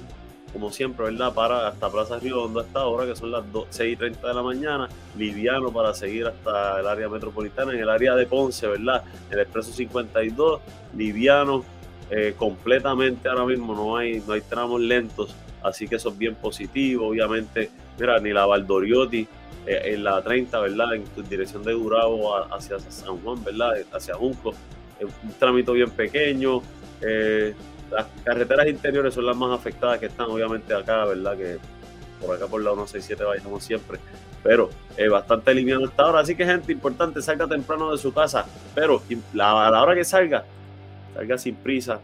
como 0.53 0.71
siempre, 0.71 1.05
¿verdad? 1.05 1.33
Para 1.33 1.67
hasta 1.67 1.89
Plaza 1.89 2.19
Río 2.19 2.43
Hondo 2.43 2.59
hasta 2.59 2.79
ahora, 2.79 3.07
que 3.07 3.15
son 3.15 3.31
las 3.31 3.43
6 3.69 3.93
y 3.93 3.95
30 3.97 4.27
de 4.27 4.33
la 4.33 4.43
mañana, 4.43 4.87
liviano 5.17 5.73
para 5.73 5.95
seguir 5.95 6.27
hasta 6.27 6.79
el 6.79 6.87
área 6.87 7.09
metropolitana, 7.09 7.73
en 7.73 7.79
el 7.79 7.89
área 7.89 8.15
de 8.15 8.27
Ponce, 8.27 8.67
¿verdad? 8.67 9.03
El 9.31 9.39
Expreso 9.39 9.73
52, 9.73 10.61
liviano, 10.95 11.65
eh, 12.11 12.35
completamente 12.37 13.27
ahora 13.27 13.45
mismo, 13.45 13.73
no 13.73 13.97
hay, 13.97 14.23
no 14.25 14.33
hay 14.33 14.41
tramos 14.41 14.79
lentos, 14.79 15.35
así 15.63 15.87
que 15.87 15.95
eso 15.95 16.09
es 16.09 16.17
bien 16.17 16.35
positivo, 16.35 17.07
obviamente, 17.07 17.69
mira, 17.99 18.19
ni 18.19 18.31
la 18.31 18.45
Valdoriotti 18.45 19.27
eh, 19.65 19.81
en 19.93 20.03
la 20.03 20.21
30, 20.21 20.59
¿verdad? 20.59 20.95
En 20.95 21.05
dirección 21.29 21.63
de 21.63 21.71
Durabo 21.71 22.35
hacia 22.53 22.79
San 22.79 23.17
Juan, 23.21 23.43
¿verdad? 23.43 23.73
Hacia 23.91 24.15
Junco, 24.15 24.53
un 25.01 25.33
trámite 25.39 25.71
bien 25.71 25.89
pequeño, 25.91 26.61
eh, 27.01 27.53
las 27.91 28.07
carreteras 28.23 28.67
interiores 28.67 29.13
son 29.13 29.25
las 29.25 29.35
más 29.35 29.51
afectadas 29.51 29.99
que 29.99 30.07
están, 30.07 30.29
obviamente, 30.29 30.73
acá, 30.73 31.05
¿verdad? 31.05 31.37
Que 31.37 31.57
por 32.19 32.35
acá 32.35 32.47
por 32.47 32.61
la 32.61 32.71
167 32.71 33.23
vayamos 33.23 33.63
siempre. 33.63 33.99
Pero 34.41 34.69
es 34.97 35.09
bastante 35.09 35.53
liviano 35.53 35.85
hasta 35.85 36.03
ahora. 36.03 36.19
Así 36.19 36.35
que, 36.35 36.45
gente, 36.45 36.71
importante, 36.71 37.21
salga 37.21 37.47
temprano 37.47 37.91
de 37.91 37.97
su 37.97 38.13
casa. 38.13 38.45
Pero 38.73 39.01
a 39.33 39.69
la 39.71 39.81
hora 39.81 39.95
que 39.95 40.03
salga, 40.03 40.43
salga 41.13 41.37
sin 41.37 41.55
prisa, 41.55 41.99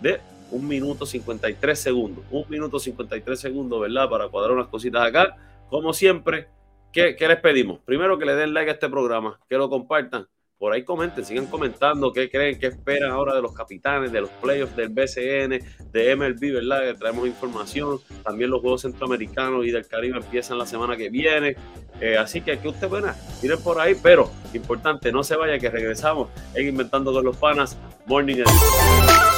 de 0.02 0.20
un 0.52 0.68
minuto 0.68 1.06
53 1.06 1.80
segundos. 1.80 2.24
Un 2.30 2.46
minuto 2.50 2.80
53 2.80 3.40
segundos, 3.40 3.82
¿verdad? 3.82 4.10
Para 4.10 4.28
cuadrar 4.30 4.54
unas 4.54 4.68
cositas 4.68 5.06
acá. 5.06 5.36
Como 5.70 5.94
siempre, 5.94 6.48
¿qué, 6.92 7.16
qué 7.16 7.28
les 7.28 7.40
pedimos? 7.40 7.80
Primero 7.80 8.20
que 8.20 8.26
le 8.26 8.36
den 8.36 8.54
like 8.54 8.70
a 8.70 8.74
este 8.74 8.90
programa, 8.90 9.40
que 9.50 9.58
lo 9.58 9.70
compartan 9.70 10.28
por 10.62 10.74
ahí 10.74 10.84
comenten, 10.84 11.26
sigan 11.26 11.48
comentando 11.48 12.14
qué 12.14 12.30
creen, 12.30 12.60
qué 12.60 12.68
esperan 12.68 13.10
ahora 13.10 13.34
de 13.34 13.42
los 13.42 13.52
capitanes, 13.52 14.12
de 14.12 14.22
los 14.22 14.30
playoffs 14.30 14.76
del 14.76 14.90
BCN, 14.90 15.60
de 15.92 16.16
MLB, 16.16 16.54
¿verdad? 16.54 16.82
Que 16.84 16.94
traemos 16.94 17.26
información. 17.26 17.98
También 18.24 18.52
los 18.52 18.62
Juegos 18.62 18.84
Centroamericanos 18.84 19.66
y 19.66 19.72
del 19.72 19.88
Caribe 19.88 20.20
empiezan 20.20 20.60
la 20.60 20.68
semana 20.68 20.96
que 20.96 21.10
viene. 21.10 21.56
Eh, 22.00 22.16
así 22.16 22.42
que 22.42 22.52
aquí 22.52 22.68
usted 22.68 22.88
buena, 22.88 23.16
miren 23.42 23.60
por 23.64 23.80
ahí, 23.80 23.96
pero 24.04 24.30
importante, 24.54 25.12
no 25.12 25.24
se 25.24 25.36
vaya 25.36 25.58
que 25.58 25.72
regresamos 25.72 26.30
en 26.54 26.68
Inventando 26.68 27.12
con 27.12 27.26
los 27.26 27.38
Panas 27.38 27.76
Morning 28.06 28.36
Edition. 28.36 29.31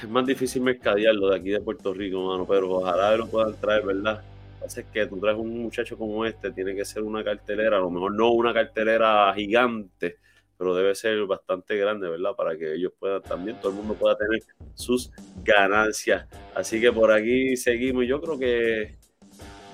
es 0.03 0.09
más 0.09 0.27
difícil 0.27 0.63
mercadearlo 0.63 1.31
de 1.31 1.37
aquí 1.37 1.51
de 1.51 1.61
Puerto 1.61 1.95
Rico, 1.95 2.23
mano, 2.27 2.47
pero 2.47 2.71
ojalá 2.71 3.17
lo 3.17 3.27
puedan 3.27 3.55
traer, 3.61 3.85
¿verdad? 3.85 4.23
Es 4.67 4.83
que 4.93 5.07
tú 5.07 5.19
traes 5.21 5.37
un 5.37 5.63
muchacho 5.63 5.99
como 5.99 6.25
este, 6.25 6.51
tiene 6.53 6.75
que 6.75 6.85
ser 6.85 7.03
una 7.03 7.23
cartelera, 7.23 7.77
a 7.77 7.81
lo 7.81 7.91
mejor 7.91 8.15
no 8.15 8.31
una 8.31 8.55
cartelera 8.55 9.33
gigante, 9.35 10.19
pero 10.57 10.75
debe 10.75 10.95
ser 10.95 11.25
bastante 11.27 11.77
grande, 11.77 12.09
¿verdad? 12.09 12.35
Para 12.37 12.57
que 12.57 12.75
ellos 12.75 12.93
puedan 12.99 13.23
también, 13.23 13.59
todo 13.61 13.71
el 13.71 13.79
mundo 13.79 13.95
pueda 13.95 14.17
tener 14.17 14.43
sus 14.75 15.11
ganancias. 15.43 16.27
Así 16.55 16.81
que 16.81 16.93
por 16.93 17.13
aquí 17.13 17.57
seguimos. 17.57 18.07
Yo 18.07 18.21
creo 18.21 18.39
que 18.39 18.97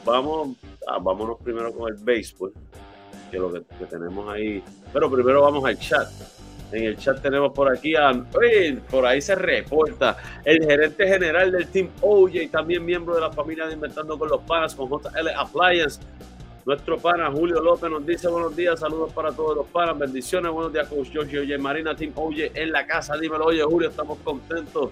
vamos, 0.04 0.56
ah, 0.88 0.98
vámonos 1.00 1.38
primero 1.42 1.72
con 1.72 1.92
el 1.92 2.02
béisbol 2.02 2.52
que 3.30 3.38
lo 3.38 3.52
que, 3.52 3.60
tenemos 3.88 4.28
ahí. 4.28 4.62
Pero 4.92 5.10
primero 5.10 5.42
vamos 5.42 5.64
al 5.64 5.78
chat. 5.78 6.08
En 6.72 6.84
el 6.84 6.96
chat 6.96 7.20
tenemos 7.20 7.52
por 7.52 7.68
aquí 7.70 7.96
a. 7.96 8.12
por 8.90 9.06
ahí 9.06 9.20
se 9.20 9.34
reporta 9.34 10.16
el 10.44 10.64
gerente 10.64 11.06
general 11.06 11.50
del 11.50 11.66
Team 11.68 11.88
OJ, 12.00 12.50
también 12.50 12.84
miembro 12.84 13.14
de 13.14 13.20
la 13.20 13.32
familia 13.32 13.66
de 13.66 13.74
Inventando 13.74 14.18
con 14.18 14.28
los 14.28 14.40
Panas, 14.42 14.74
con 14.74 14.88
JL 14.88 15.28
Appliance. 15.36 16.00
Nuestro 16.66 16.98
pana 16.98 17.30
Julio 17.30 17.60
López 17.60 17.90
nos 17.90 18.04
dice 18.04 18.28
buenos 18.28 18.54
días, 18.54 18.78
saludos 18.78 19.12
para 19.14 19.32
todos 19.32 19.56
los 19.56 19.66
panas, 19.68 19.98
bendiciones, 19.98 20.52
buenos 20.52 20.72
días, 20.72 20.86
Coach 20.88 21.08
George 21.10 21.38
Oye 21.40 21.56
Marina, 21.56 21.96
Team 21.96 22.12
Oye 22.16 22.52
en 22.54 22.70
la 22.70 22.86
casa. 22.86 23.16
Dímelo, 23.16 23.46
oye, 23.46 23.62
Julio, 23.62 23.88
estamos 23.88 24.18
contentos, 24.18 24.90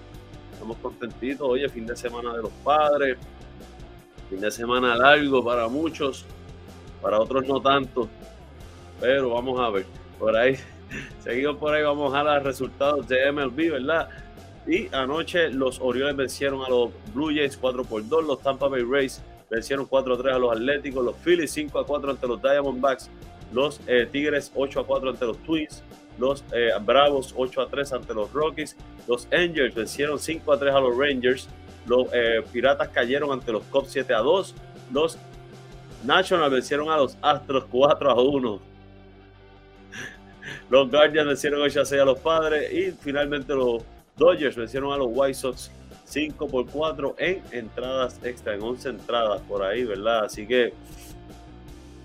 estamos 0.51 0.77
contentitos. 0.77 1.47
Oye, 1.47 1.69
fin 1.69 1.85
de 1.85 1.95
semana 1.95 2.33
de 2.33 2.41
los 2.41 2.51
padres, 2.63 3.17
fin 4.29 4.41
de 4.41 4.49
semana 4.49 4.95
largo 4.95 5.45
para 5.45 5.67
muchos, 5.67 6.25
para 7.01 7.19
otros 7.19 7.47
no 7.47 7.61
tanto. 7.61 8.09
Pero 8.99 9.29
vamos 9.29 9.59
a 9.59 9.69
ver. 9.69 9.85
Por 10.17 10.35
ahí, 10.35 10.57
seguimos 11.23 11.57
por 11.57 11.73
ahí, 11.73 11.83
vamos 11.83 12.13
a 12.13 12.23
los 12.23 12.43
resultados 12.43 13.07
de 13.07 13.31
MLB, 13.31 13.71
¿verdad? 13.71 14.09
Y 14.67 14.87
anoche 14.93 15.49
los 15.49 15.79
Orioles 15.81 16.15
vencieron 16.15 16.63
a 16.63 16.69
los 16.69 16.91
Blue 17.13 17.33
Jays 17.33 17.57
4 17.57 17.83
por 17.83 18.07
2, 18.07 18.25
los 18.25 18.41
Tampa 18.41 18.67
Bay 18.67 18.83
Rays 18.83 19.21
vencieron 19.49 19.87
4-3 19.87 20.33
a 20.33 20.39
los 20.39 20.51
Atléticos, 20.51 21.03
los 21.03 21.15
Phillies 21.17 21.55
5-4 21.57 22.11
ante 22.11 22.27
los 22.27 22.41
Diamondbacks, 22.41 23.09
los 23.51 23.81
eh, 23.87 24.07
Tigres 24.11 24.53
8-4 24.55 25.09
ante 25.09 25.25
los 25.25 25.37
Twins, 25.39 25.83
los 26.19 26.43
eh, 26.53 26.69
Bravos 26.81 27.35
8-3 27.35 27.93
ante 27.93 28.13
los 28.13 28.31
Rockies, 28.31 28.75
los 29.07 29.27
Angels 29.31 29.73
vencieron 29.73 30.17
5-3 30.17 30.73
a 30.73 30.79
los 30.79 30.95
Rangers, 30.95 31.49
los 31.87 32.07
eh, 32.13 32.43
Piratas 32.51 32.89
cayeron 32.89 33.31
ante 33.31 33.51
los 33.51 33.63
Cubs 33.63 33.95
7-2, 33.95 34.53
los 34.93 35.17
Nationals 36.03 36.51
vencieron 36.51 36.89
a 36.89 36.97
los 36.97 37.17
Astros 37.21 37.65
4-1. 37.71 38.59
Los 40.69 40.89
Guardians 40.91 41.27
vencieron 41.27 41.61
8 41.61 41.81
a 41.81 41.85
6 41.85 42.01
a 42.01 42.05
los 42.05 42.19
padres 42.19 42.71
y 42.71 42.91
finalmente 42.91 43.53
los 43.55 43.83
Dodgers 44.15 44.55
vencieron 44.55 44.93
a 44.93 44.97
los 44.97 45.07
White 45.09 45.33
Sox 45.33 45.71
5 46.05 46.47
por 46.47 46.67
4 46.67 47.15
en 47.17 47.41
entradas 47.51 48.19
extra, 48.23 48.53
en 48.53 48.61
11 48.61 48.89
entradas 48.89 49.41
por 49.41 49.63
ahí, 49.63 49.83
¿verdad? 49.83 50.25
Así 50.25 50.45
que 50.45 50.73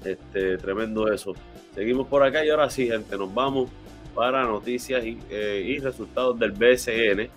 este, 0.04 0.56
tremendo 0.58 1.12
eso. 1.12 1.34
Seguimos 1.74 2.06
por 2.06 2.22
acá 2.22 2.44
y 2.44 2.50
ahora 2.50 2.70
sí, 2.70 2.86
gente, 2.88 3.16
nos 3.18 3.32
vamos 3.34 3.70
para 4.14 4.44
noticias 4.44 5.04
y, 5.04 5.18
eh, 5.30 5.78
resultados 5.82 6.38
del 6.38 6.52
BSN. 6.52 7.28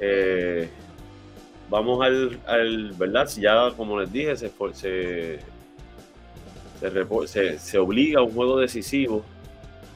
Eh, 0.00 0.68
vamos 1.70 2.04
al, 2.04 2.38
al, 2.46 2.92
¿verdad? 2.92 3.28
Ya 3.38 3.70
como 3.76 4.00
les 4.00 4.12
dije, 4.12 4.36
se, 4.36 4.50
se, 4.72 5.38
se, 7.26 7.58
se 7.58 7.78
obliga 7.78 8.20
a 8.20 8.22
un 8.22 8.32
juego 8.32 8.58
decisivo 8.58 9.24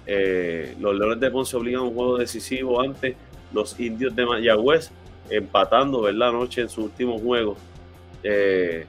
eh, 0.07 0.75
los 0.81 0.97
Leones 0.97 1.21
de 1.21 1.31
Ponce 1.31 1.57
obligan 1.57 1.81
a 1.81 1.85
un 1.85 1.95
juego 1.95 2.19
decisivo 2.19 2.81
ante 2.81 3.17
los 3.53 3.79
indios 3.79 4.15
de 4.15 4.27
Mayagüez, 4.27 4.91
empatando, 5.29 6.03
¿verdad? 6.03 6.31
Anoche 6.31 6.63
en 6.63 6.69
su 6.69 6.85
último 6.85 7.19
juego 7.19 7.57
eh, 8.23 8.87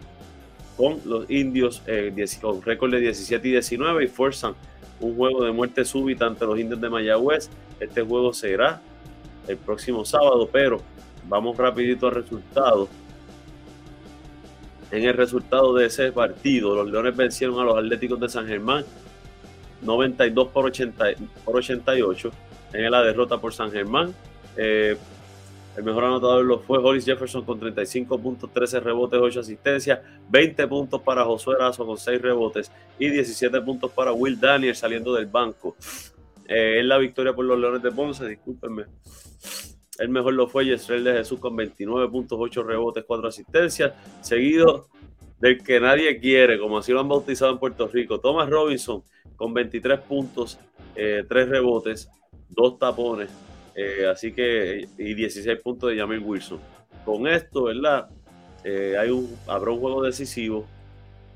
con 0.78 1.00
los 1.06 1.30
indios 1.30 1.84
eh, 1.86 2.14
con 2.42 2.62
récord 2.62 2.92
de 2.92 3.00
17 3.02 3.48
y 3.48 3.52
19 3.52 4.04
y 4.04 4.08
forzan 4.08 4.56
un 5.00 5.16
juego 5.16 5.44
de 5.44 5.52
muerte 5.52 5.86
súbita 5.86 6.26
ante 6.26 6.46
los 6.46 6.58
indios 6.60 6.80
de 6.80 6.90
Mayagüez. 6.90 7.50
Este 7.80 8.02
juego 8.02 8.34
será 8.34 8.82
el 9.48 9.58
próximo 9.58 10.06
sábado, 10.06 10.50
pero 10.52 10.82
vamos 11.28 11.58
rapidito 11.58 12.08
al 12.08 12.16
resultado. 12.16 12.88
En 14.92 15.04
el 15.04 15.14
resultado 15.14 15.74
de 15.74 15.86
ese 15.86 16.12
partido, 16.12 16.76
los 16.76 16.92
Leones 16.92 17.16
vencieron 17.16 17.60
a 17.60 17.64
los 17.64 17.78
Atléticos 17.78 18.20
de 18.20 18.30
San 18.30 18.46
Germán 18.46 18.84
92 19.82 20.48
por, 20.50 20.66
80, 20.66 21.06
por 21.44 21.58
88 21.58 22.32
en 22.74 22.92
la 22.92 23.04
derrota 23.04 23.40
por 23.40 23.54
San 23.54 23.72
Germán. 23.72 24.14
Eh, 24.58 24.98
el 25.78 25.84
mejor 25.84 26.04
anotador 26.04 26.44
lo 26.44 26.60
fue 26.60 26.80
Hollis 26.80 27.06
Jefferson 27.06 27.46
con 27.46 27.60
35 27.60 28.20
puntos, 28.20 28.52
13 28.52 28.82
rebotes, 28.82 29.20
8 29.22 29.40
asistencias, 29.40 30.00
20 30.30 30.68
puntos 30.68 31.02
para 31.02 31.24
Josué 31.24 31.56
Razo 31.58 31.86
con 31.86 31.98
6 31.98 32.22
rebotes 32.22 32.72
y 33.00 33.10
17 33.10 33.62
puntos 33.62 33.92
para 33.92 34.12
Will 34.12 34.40
Daniel 34.40 34.76
saliendo 34.76 35.14
del 35.14 35.28
banco. 35.28 35.78
Eh, 36.46 36.80
en 36.80 36.90
la 36.90 36.98
victoria 36.98 37.34
por 37.34 37.46
los 37.46 37.58
Leones 37.58 37.82
de 37.82 37.92
Ponce, 37.92 38.28
discúlpenme. 38.28 38.84
El 39.98 40.10
mejor 40.10 40.34
lo 40.34 40.48
fue 40.48 40.66
Yesrel 40.66 41.04
de 41.04 41.14
Jesús 41.14 41.40
con 41.40 41.56
29 41.56 42.10
puntos, 42.10 42.38
8 42.42 42.64
rebotes, 42.64 43.06
4 43.08 43.28
asistencias, 43.30 43.94
seguido 44.22 44.88
del 45.42 45.64
que 45.64 45.80
nadie 45.80 46.20
quiere, 46.20 46.60
como 46.60 46.78
así 46.78 46.92
lo 46.92 47.00
han 47.00 47.10
bautizado 47.10 47.52
en 47.52 47.58
Puerto 47.58 47.88
Rico, 47.88 48.20
Thomas 48.20 48.48
Robinson 48.48 49.04
con 49.36 49.54
23 49.54 50.00
puntos, 50.02 50.60
eh, 50.96 51.24
3 51.28 51.50
rebotes, 51.50 52.10
2 52.50 52.78
tapones, 52.78 53.32
eh, 53.76 54.06
así 54.10 54.32
que, 54.34 54.88
y 54.98 55.14
16 55.16 55.60
puntos 55.60 55.90
de 55.90 55.98
Jamil 55.98 56.20
Wilson. 56.20 56.60
Con 57.04 57.28
esto, 57.28 57.64
¿verdad? 57.64 58.08
Eh, 58.64 58.96
hay 59.00 59.10
un, 59.10 59.36
habrá 59.48 59.72
un 59.72 59.80
juego 59.80 60.04
decisivo 60.04 60.68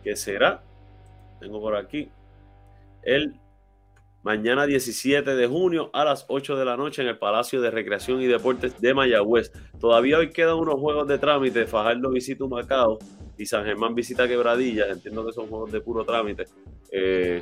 que 0.04 0.16
será, 0.16 0.62
tengo 1.40 1.60
por 1.60 1.76
aquí, 1.76 2.10
el 3.02 3.34
mañana 4.22 4.68
17 4.68 5.36
de 5.36 5.48
junio 5.48 5.90
a 5.94 6.06
las 6.06 6.26
8 6.28 6.56
de 6.58 6.66
la 6.66 6.78
noche 6.78 7.02
en 7.02 7.08
el 7.08 7.18
Palacio 7.18 7.60
de 7.60 7.72
Recreación 7.72 8.22
y 8.22 8.28
Deportes 8.28 8.80
de 8.80 8.94
Mayagüez. 8.94 9.52
Todavía 9.80 10.20
hoy 10.20 10.30
quedan 10.30 10.58
unos 10.58 10.76
juegos 10.76 11.08
de 11.08 11.18
trámite, 11.18 11.66
Fajardo 11.66 12.12
visita 12.12 12.46
Macao 12.46 13.00
y 13.38 13.46
San 13.46 13.66
Germán 13.66 13.96
visita 13.96 14.28
Quebradillas, 14.28 14.90
entiendo 14.90 15.26
que 15.26 15.34
son 15.34 15.48
juegos 15.48 15.72
de 15.72 15.82
puro 15.82 16.04
trámite. 16.06 16.46
Eh, 16.92 17.42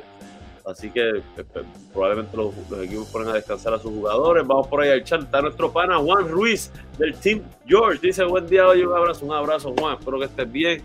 Así 0.64 0.90
que 0.90 1.00
eh, 1.00 1.22
eh, 1.36 1.62
probablemente 1.92 2.34
los, 2.38 2.54
equipos 2.82 3.08
ponen 3.08 3.28
a 3.28 3.34
descansar 3.34 3.74
a 3.74 3.78
sus 3.78 3.92
jugadores. 3.92 4.46
Vamos 4.46 4.66
por 4.66 4.80
ahí 4.80 4.90
al 4.90 5.04
chat. 5.04 5.22
Está 5.22 5.42
nuestro 5.42 5.70
pana 5.70 5.98
Juan 5.98 6.26
Ruiz 6.28 6.70
del 6.96 7.14
Team 7.16 7.42
George. 7.66 8.00
Dice 8.00 8.24
buen 8.24 8.46
día, 8.46 8.66
hoy 8.66 8.82
un 8.82 8.94
abrazo, 8.94 9.26
un 9.26 9.32
abrazo 9.34 9.74
Juan. 9.78 9.98
Espero 9.98 10.18
que 10.18 10.24
estés 10.24 10.50
bien. 10.50 10.82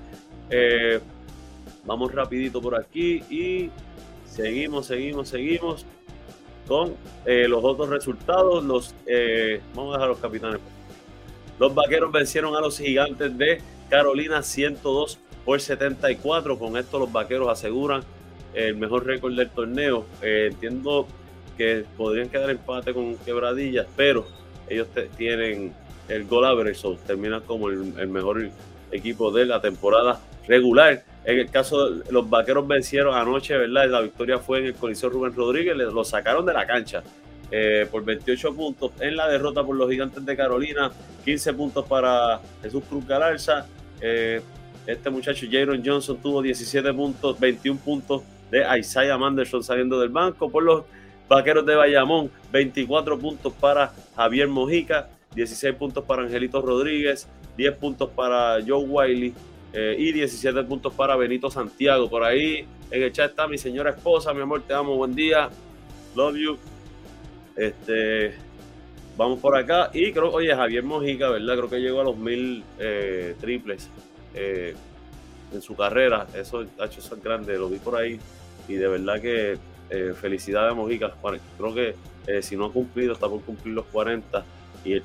Vamos 1.86 2.14
rapidito 2.14 2.62
por 2.62 2.78
aquí 2.78 3.24
y 3.30 3.72
seguimos, 4.26 4.88
seguimos, 4.88 5.30
seguimos 5.30 5.86
con 6.68 6.96
los 7.26 7.64
otros 7.64 7.88
resultados. 7.88 8.62
Los, 8.66 8.94
vamos 9.74 9.96
a 9.96 9.98
dejar 9.98 10.10
los 10.10 10.20
capitanes. 10.20 10.60
Los 11.58 11.74
vaqueros 11.74 12.12
vencieron 12.12 12.54
a 12.54 12.60
los 12.60 12.78
gigantes 12.78 13.38
de 13.38 13.62
Carolina 13.90 14.44
102 14.44 15.20
por 15.46 15.60
74. 15.60 16.58
Con 16.58 16.78
esto 16.78 17.00
los 17.00 17.12
vaqueros 17.12 17.50
aseguran 17.50 18.04
el 18.54 18.76
mejor 18.76 19.06
récord 19.06 19.36
del 19.36 19.50
torneo. 19.50 20.06
Eh, 20.22 20.50
entiendo 20.52 21.08
que 21.58 21.86
podrían 21.98 22.30
quedar 22.30 22.50
empate 22.50 22.94
con 22.94 23.18
quebradillas, 23.18 23.88
pero 23.96 24.26
ellos 24.70 24.88
tienen 25.18 25.74
el 26.08 26.26
gol 26.26 26.46
average, 26.46 26.98
terminan 27.06 27.42
como 27.42 27.70
el, 27.70 28.08
mejor 28.08 28.50
equipo 28.92 29.32
de 29.32 29.46
la 29.46 29.62
temporada 29.62 30.20
regular. 30.48 31.04
En 31.26 31.40
el 31.40 31.50
caso 31.52 31.90
de 31.90 32.12
los 32.12 32.30
vaqueros 32.30 32.68
vencieron 32.68 33.16
anoche, 33.16 33.58
¿verdad? 33.58 33.90
La 33.90 34.02
victoria 34.02 34.40
fue 34.40 34.60
en 34.60 34.66
el 34.68 34.74
Coliseo 34.76 35.10
Rubén 35.10 35.36
Rodríguez, 35.36 35.76
lo 35.76 36.04
sacaron 36.04 36.46
de 36.46 36.54
la 36.54 36.66
cancha 36.66 37.04
eh, 37.52 37.88
por 37.92 38.04
28 38.04 38.56
puntos. 38.56 38.92
En 39.00 39.16
la 39.16 39.28
derrota 39.28 39.64
por 39.64 39.76
los 39.76 39.90
gigantes 39.90 40.26
de 40.26 40.36
Carolina, 40.36 40.92
15 41.26 41.54
puntos 41.54 41.86
para 41.86 42.40
Jesús 42.62 42.84
Cruz 42.88 43.08
Galarza. 43.08 43.68
Eh, 44.02 44.42
Este 44.88 45.10
muchacho 45.10 45.46
Jaron 45.52 45.84
Johnson 45.86 46.18
tuvo 46.18 46.42
17 46.42 46.94
puntos, 46.94 47.40
21 47.40 47.80
puntos 47.80 48.24
de 48.50 48.66
Isaiah 48.80 49.18
Manderson 49.18 49.64
saliendo 49.64 50.00
del 50.00 50.10
banco. 50.10 50.50
Por 50.50 50.64
los 50.64 50.84
Vaqueros 51.28 51.64
de 51.64 51.76
Bayamón, 51.76 52.32
24 52.52 53.20
puntos 53.20 53.54
para 53.54 53.94
Javier 54.16 54.48
Mojica, 54.48 55.10
16 55.36 55.76
puntos 55.76 56.04
para 56.04 56.24
Angelito 56.24 56.60
Rodríguez, 56.60 57.28
10 57.56 57.76
puntos 57.76 58.10
para 58.10 58.58
Joe 58.66 58.84
Wiley 58.84 59.34
eh, 59.74 59.96
y 60.00 60.12
17 60.12 60.64
puntos 60.64 60.92
para 60.94 61.16
Benito 61.16 61.52
Santiago. 61.52 62.10
Por 62.10 62.24
ahí 62.24 62.66
en 62.90 63.04
el 63.04 63.12
chat 63.12 63.30
está 63.30 63.48
mi 63.48 63.60
señora 63.60 63.92
esposa, 63.92 64.34
mi 64.34 64.42
amor, 64.42 64.64
te 64.64 64.74
amo, 64.74 64.96
buen 64.96 65.14
día, 65.14 65.50
love 66.16 66.36
you. 66.36 66.58
Este, 67.56 68.34
vamos 69.20 69.40
por 69.40 69.58
acá 69.58 69.90
y 69.94 70.14
creo, 70.14 70.32
oye, 70.32 70.56
Javier 70.56 70.82
Mojica, 70.82 71.30
¿verdad? 71.30 71.58
Creo 71.58 71.70
que 71.70 71.82
llegó 71.82 72.00
a 72.00 72.06
los 72.06 72.16
mil 72.16 72.64
eh, 72.80 73.36
triples 73.42 73.90
eh, 74.34 74.74
en 75.54 75.62
su 75.62 75.76
carrera. 75.76 76.26
Eso, 76.34 76.62
hecho, 76.62 77.02
eso 77.02 77.16
es 77.16 77.22
grande, 77.22 77.58
lo 77.58 77.68
vi 77.68 77.80
por 77.80 77.98
ahí 77.98 78.18
y 78.70 78.76
de 78.76 78.88
verdad 78.88 79.20
que 79.20 79.58
eh, 79.90 80.14
felicidades 80.20 80.74
Mojica. 80.74 81.12
Creo 81.58 81.76
que 81.76 81.96
si 82.42 82.56
no 82.56 82.68
ha 82.68 82.72
cumplido, 82.72 83.12
está 83.12 83.28
por 83.28 83.42
cumplir 83.42 83.74
los 83.74 83.88
40 83.88 84.46
y 84.86 84.94
de 84.94 85.02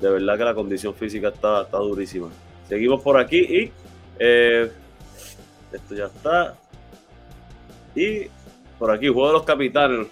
verdad 0.00 0.38
que 0.38 0.44
la 0.44 0.54
condición 0.54 0.94
física 0.94 1.28
está, 1.28 1.62
está 1.62 1.76
durísima. 1.76 2.28
Seguimos 2.70 3.02
por 3.02 3.18
aquí 3.18 3.38
y 3.38 3.72
esto 4.18 5.94
ya 5.94 6.06
está. 6.06 6.56
Y 7.94 8.28
por 8.78 8.90
aquí, 8.90 9.08
juego 9.08 9.26
de 9.26 9.32
los 9.34 9.42
capitanes. 9.42 10.06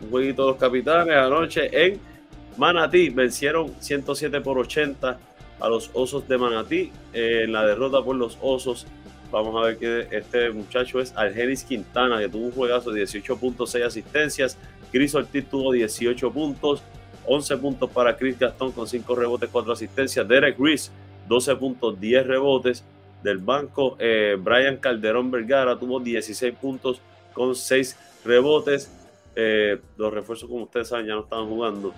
Un 0.00 0.10
jueguito 0.10 0.46
de 0.46 0.52
los 0.52 0.58
capitanes 0.58 1.14
anoche 1.14 1.68
en 1.72 2.11
Manatí. 2.56 3.10
Vencieron 3.10 3.74
107 3.80 4.40
por 4.40 4.58
80 4.58 5.18
a 5.60 5.68
los 5.68 5.90
Osos 5.92 6.26
de 6.28 6.38
Manatí 6.38 6.92
en 7.12 7.52
la 7.52 7.64
derrota 7.64 8.02
por 8.02 8.16
los 8.16 8.38
Osos 8.40 8.86
Vamos 9.32 9.56
a 9.56 9.66
ver 9.66 9.78
que 9.78 10.08
este 10.10 10.50
muchacho 10.50 11.00
es 11.00 11.16
Algenis 11.16 11.64
Quintana, 11.64 12.18
que 12.18 12.28
tuvo 12.28 12.44
un 12.44 12.52
juegazo 12.52 12.90
de 12.92 13.02
18.6 13.02 13.82
asistencias. 13.82 14.58
Chris 14.92 15.14
Ortiz 15.14 15.48
tuvo 15.48 15.72
18 15.72 16.30
puntos, 16.30 16.82
11 17.26 17.56
puntos 17.56 17.90
para 17.90 18.14
Chris 18.14 18.38
Gastón 18.38 18.72
con 18.72 18.86
5 18.86 19.14
rebotes, 19.14 19.48
4 19.50 19.72
asistencias. 19.72 20.28
Derek 20.28 20.58
Reese, 20.58 20.90
12 21.28 21.56
puntos, 21.56 21.98
10 21.98 22.26
rebotes. 22.26 22.84
Del 23.22 23.38
banco, 23.38 23.96
eh, 24.00 24.36
Brian 24.38 24.76
Calderón 24.78 25.30
Vergara 25.30 25.78
tuvo 25.78 25.98
16 26.00 26.54
puntos 26.60 27.00
con 27.32 27.54
6 27.54 27.96
rebotes. 28.26 28.92
Eh, 29.34 29.78
los 29.96 30.12
refuerzos, 30.12 30.46
como 30.46 30.64
ustedes 30.64 30.88
saben, 30.88 31.06
ya 31.06 31.14
no 31.14 31.22
estaban 31.22 31.48
jugando. 31.48 31.94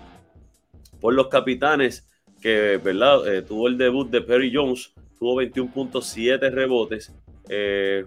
Por 1.04 1.12
los 1.12 1.28
capitanes, 1.28 2.08
que 2.40 2.80
¿verdad? 2.82 3.28
Eh, 3.28 3.42
tuvo 3.42 3.68
el 3.68 3.76
debut 3.76 4.08
de 4.08 4.22
Perry 4.22 4.50
Jones, 4.50 4.94
tuvo 5.18 5.36
21 5.36 5.70
puntos, 5.70 6.06
7 6.06 6.48
rebotes. 6.48 7.12
Eh, 7.50 8.06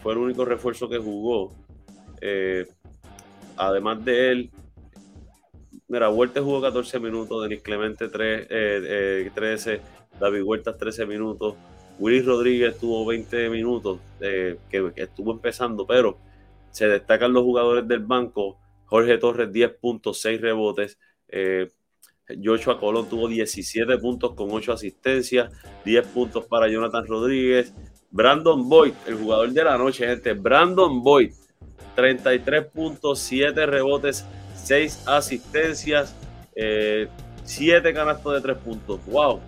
fue 0.00 0.12
el 0.12 0.20
único 0.20 0.44
refuerzo 0.44 0.88
que 0.88 0.98
jugó. 0.98 1.52
Eh, 2.20 2.64
además 3.56 4.04
de 4.04 4.30
él, 4.30 4.50
mira, 5.88 6.10
Huerta 6.10 6.40
jugó 6.40 6.62
14 6.62 7.00
minutos, 7.00 7.42
Denis 7.42 7.60
Clemente 7.60 8.06
3, 8.08 8.46
13, 9.34 9.74
eh, 9.74 9.80
David 10.20 10.42
Huertas 10.44 10.78
13 10.78 11.06
minutos, 11.06 11.56
Willy 11.98 12.22
Rodríguez 12.22 12.78
tuvo 12.78 13.04
20 13.04 13.50
minutos, 13.50 13.98
que, 14.20 14.58
estuvo 14.94 15.32
empezando, 15.32 15.88
pero 15.88 16.18
se 16.70 16.86
destacan 16.86 17.32
los 17.32 17.42
jugadores 17.42 17.88
del 17.88 18.04
banco. 18.04 18.60
Jorge 18.84 19.18
Torres 19.18 19.50
10 19.50 19.72
puntos, 19.80 20.20
6 20.20 20.40
rebotes. 20.40 20.98
Joshua 22.42 22.78
Colón 22.78 23.08
tuvo 23.08 23.28
17 23.28 23.98
puntos 23.98 24.34
con 24.34 24.48
8 24.50 24.72
asistencias, 24.72 25.50
10 25.84 26.06
puntos 26.08 26.44
para 26.46 26.68
Jonathan 26.68 27.06
Rodríguez, 27.06 27.72
Brandon 28.10 28.68
Boyd, 28.68 28.92
el 29.06 29.14
jugador 29.16 29.50
de 29.50 29.64
la 29.64 29.78
noche, 29.78 30.06
gente. 30.06 30.32
Brandon 30.32 31.02
Boyd, 31.02 31.32
33.7 31.96 33.66
rebotes, 33.66 34.24
6 34.54 35.04
asistencias, 35.06 36.14
7 36.54 37.88
eh, 37.88 37.94
canastos 37.94 38.34
de 38.34 38.40
3 38.40 38.58
puntos. 38.58 39.00
¡Wow! 39.06 39.40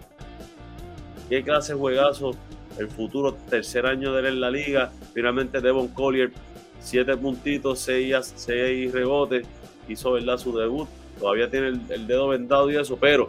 ¿Qué 1.29 1.43
clase 1.43 1.75
de 1.75 1.79
juegazo? 1.79 2.33
El 2.79 2.89
futuro 2.89 3.35
tercer 3.35 3.87
año 3.87 4.13
de 4.13 4.21
él 4.21 4.27
en 4.27 4.41
la 4.41 4.51
liga. 4.51 4.93
Finalmente 5.13 5.61
Devon 5.61 5.89
Collier, 5.89 6.33
7 6.81 7.17
puntitos, 7.17 7.79
6, 7.81 8.33
6 8.37 8.93
rebotes. 8.93 9.47
Hizo 9.89 10.13
¿verdad? 10.13 10.39
su 10.39 10.57
debut. 10.57 10.89
Todavía 11.21 11.51
tiene 11.51 11.69
el, 11.69 12.07
dedo 12.07 12.29
vendado 12.29 12.71
y 12.71 12.77
eso, 12.77 12.97
pero 12.97 13.29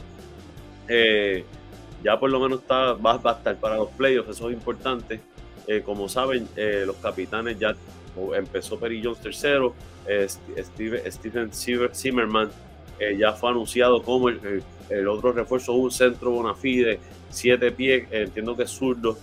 eh, 0.87 1.43
ya 2.03 2.19
por 2.19 2.31
lo 2.31 2.39
menos 2.39 2.61
está, 2.61 2.93
va, 2.93 3.19
a 3.23 3.31
estar 3.33 3.55
para 3.57 3.75
los 3.75 3.89
playoffs, 3.89 4.29
eso 4.29 4.49
es 4.49 4.53
importante. 4.55 5.19
Eh, 5.67 5.81
como 5.81 6.09
saben, 6.09 6.47
eh, 6.55 6.83
los 6.85 6.95
capitanes 6.97 7.59
ya 7.59 7.75
empezó 8.35 8.79
Perry 8.79 9.01
Jones 9.03 9.19
tercero, 9.19 9.75
eh, 10.07 10.27
Steven 11.07 11.51
Zimmerman 11.93 12.49
ya 13.17 13.33
fue 13.33 13.49
anunciado 13.49 14.03
como 14.03 14.29
el, 14.29 15.07
otro 15.07 15.31
refuerzo, 15.31 15.73
un 15.73 15.89
centro 15.89 16.31
Bonafide, 16.31 16.99
siete 17.29 17.71
pies, 17.71 18.07
entiendo 18.11 18.55
que 18.55 18.63
es 18.63 18.69
zurdo. 18.69 19.17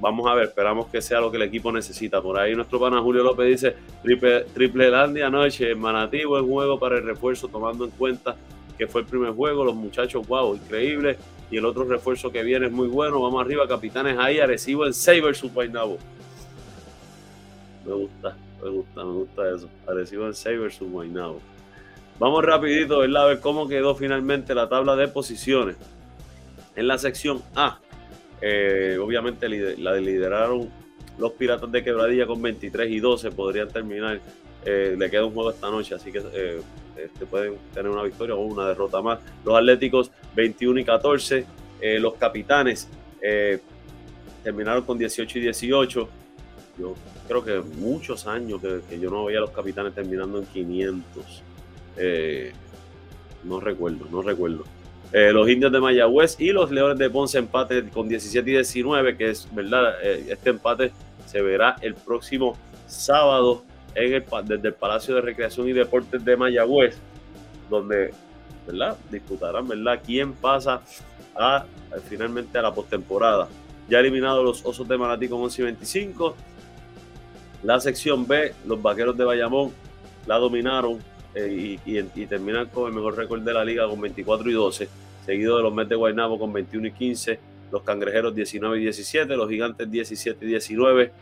Vamos 0.00 0.30
a 0.30 0.34
ver, 0.34 0.48
esperamos 0.48 0.86
que 0.86 1.02
sea 1.02 1.20
lo 1.20 1.30
que 1.30 1.36
el 1.36 1.44
equipo 1.44 1.72
necesita. 1.72 2.20
Por 2.20 2.38
ahí 2.38 2.54
nuestro 2.54 2.78
pana 2.80 3.00
Julio 3.00 3.22
López 3.22 3.46
dice, 3.46 3.76
triple, 4.02 4.44
triple 4.54 4.90
Landia 4.90 5.26
anoche, 5.26 5.74
Manatí, 5.74 6.24
buen 6.24 6.46
juego 6.46 6.78
para 6.78 6.98
el 6.98 7.04
refuerzo, 7.04 7.48
tomando 7.48 7.84
en 7.84 7.90
cuenta 7.92 8.36
que 8.76 8.86
fue 8.86 9.00
el 9.00 9.06
primer 9.06 9.32
juego, 9.32 9.64
los 9.64 9.74
muchachos, 9.74 10.26
wow, 10.28 10.54
increíble 10.54 11.18
y 11.50 11.56
el 11.56 11.64
otro 11.64 11.84
refuerzo 11.84 12.30
que 12.30 12.42
viene 12.42 12.66
es 12.66 12.72
muy 12.72 12.88
bueno. 12.88 13.20
Vamos 13.20 13.40
arriba, 13.44 13.66
capitanes 13.66 14.18
ahí, 14.18 14.38
Arecibo 14.38 14.86
en 14.86 14.94
Saber 14.94 15.34
Guaynabo. 15.52 15.98
Me 17.86 17.94
gusta, 17.94 18.36
me 18.62 18.68
gusta, 18.68 19.04
me 19.04 19.12
gusta 19.12 19.54
eso. 19.54 19.68
Arecibo 19.86 20.26
en 20.26 20.34
Saber 20.34 20.72
Guaynabo. 20.80 21.40
Vamos 22.18 22.44
rapidito, 22.44 22.98
¿verdad? 22.98 23.24
A 23.24 23.26
ver 23.26 23.40
cómo 23.40 23.68
quedó 23.68 23.94
finalmente 23.94 24.54
la 24.54 24.68
tabla 24.68 24.96
de 24.96 25.08
posiciones. 25.08 25.76
En 26.76 26.86
la 26.86 26.98
sección 26.98 27.42
A, 27.54 27.78
eh, 28.40 28.98
obviamente 29.00 29.48
la 29.48 29.96
lideraron 29.96 30.68
los 31.18 31.32
Piratas 31.32 31.70
de 31.70 31.82
Quebradilla 31.82 32.26
con 32.26 32.40
23 32.40 32.90
y 32.90 33.00
12. 33.00 33.30
Podrían 33.32 33.68
terminar, 33.68 34.20
eh, 34.64 34.94
le 34.96 35.10
queda 35.10 35.24
un 35.24 35.34
juego 35.34 35.50
esta 35.50 35.70
noche, 35.70 35.94
así 35.94 36.12
que 36.12 36.22
eh, 36.32 36.60
este, 36.96 37.26
pueden 37.26 37.54
tener 37.74 37.90
una 37.90 38.02
victoria 38.02 38.34
o 38.34 38.40
una 38.40 38.68
derrota 38.68 39.02
más. 39.02 39.18
Los 39.44 39.56
Atléticos 39.56 40.10
21 40.34 40.80
y 40.80 40.84
14, 40.84 41.46
eh, 41.80 41.98
los 41.98 42.14
Capitanes 42.14 42.88
terminaron 44.42 44.84
con 44.84 44.96
18 44.96 45.38
y 45.38 45.42
18. 45.42 46.08
Yo 46.78 46.94
creo 47.26 47.44
que 47.44 47.58
muchos 47.78 48.26
años 48.26 48.60
que, 48.60 49.00
yo 49.00 49.10
no 49.10 49.24
veía 49.24 49.38
a 49.38 49.42
los 49.42 49.50
Capitanes 49.50 49.94
terminando 49.94 50.38
en 50.38 50.46
500. 50.46 51.42
Eh, 51.96 52.52
no 53.44 53.60
recuerdo, 53.60 54.06
no 54.10 54.22
recuerdo. 54.22 54.64
Los 55.12 55.48
indios 55.48 55.72
de 55.72 55.80
Mayagüez 55.80 56.38
y 56.38 56.52
los 56.52 56.70
Leones 56.70 56.98
de 56.98 57.08
Ponce 57.08 57.38
empate 57.38 57.88
con 57.88 58.08
17 58.08 58.50
y 58.50 58.54
19, 58.54 59.16
que 59.16 59.30
es 59.30 59.48
verdad, 59.54 60.02
este 60.02 60.50
empate 60.50 60.92
se 61.26 61.40
verá 61.40 61.76
el 61.80 61.94
próximo 61.94 62.56
sábado 62.86 63.64
desde 64.44 64.68
el 64.68 64.74
Palacio 64.74 65.14
de 65.14 65.20
Recreación 65.20 65.68
y 65.68 65.72
Deportes 65.72 66.24
de 66.24 66.36
Mayagüez, 66.36 66.96
donde 67.68 68.12
¿verdad? 68.66 68.96
disputarán 69.10 69.66
¿verdad? 69.66 70.00
quién 70.04 70.32
pasa 70.34 70.82
a, 71.34 71.64
finalmente 72.08 72.58
a 72.58 72.62
la 72.62 72.72
postemporada. 72.72 73.48
Ya 73.88 74.00
eliminados 74.00 74.44
los 74.44 74.64
Osos 74.64 74.86
de 74.86 74.98
Manatí 74.98 75.28
con 75.28 75.40
11 75.42 75.62
y 75.62 75.64
25. 75.64 76.36
La 77.62 77.80
sección 77.80 78.26
B, 78.26 78.54
los 78.66 78.80
Vaqueros 78.80 79.16
de 79.16 79.24
Bayamón 79.24 79.72
la 80.26 80.36
dominaron 80.36 80.98
eh, 81.34 81.78
y, 81.84 82.26
terminan 82.26 82.68
con 82.68 82.88
el 82.88 82.94
mejor 82.94 83.16
récord 83.16 83.42
de 83.42 83.52
la 83.52 83.64
liga 83.64 83.86
con 83.88 84.00
24 84.00 84.50
y 84.50 84.54
12, 84.54 84.88
seguido 85.24 85.56
de 85.56 85.62
los 85.62 85.74
Mets 85.74 85.90
de 85.90 85.96
Guaynabo 85.96 86.38
con 86.38 86.52
21 86.52 86.88
y 86.88 86.92
15, 86.92 87.38
los 87.70 87.82
Cangrejeros 87.82 88.34
19 88.34 88.78
y 88.78 88.82
17, 88.82 89.36
los 89.36 89.48
Gigantes 89.48 89.90
17 89.90 90.44
y 90.44 90.48
19, 90.48 91.12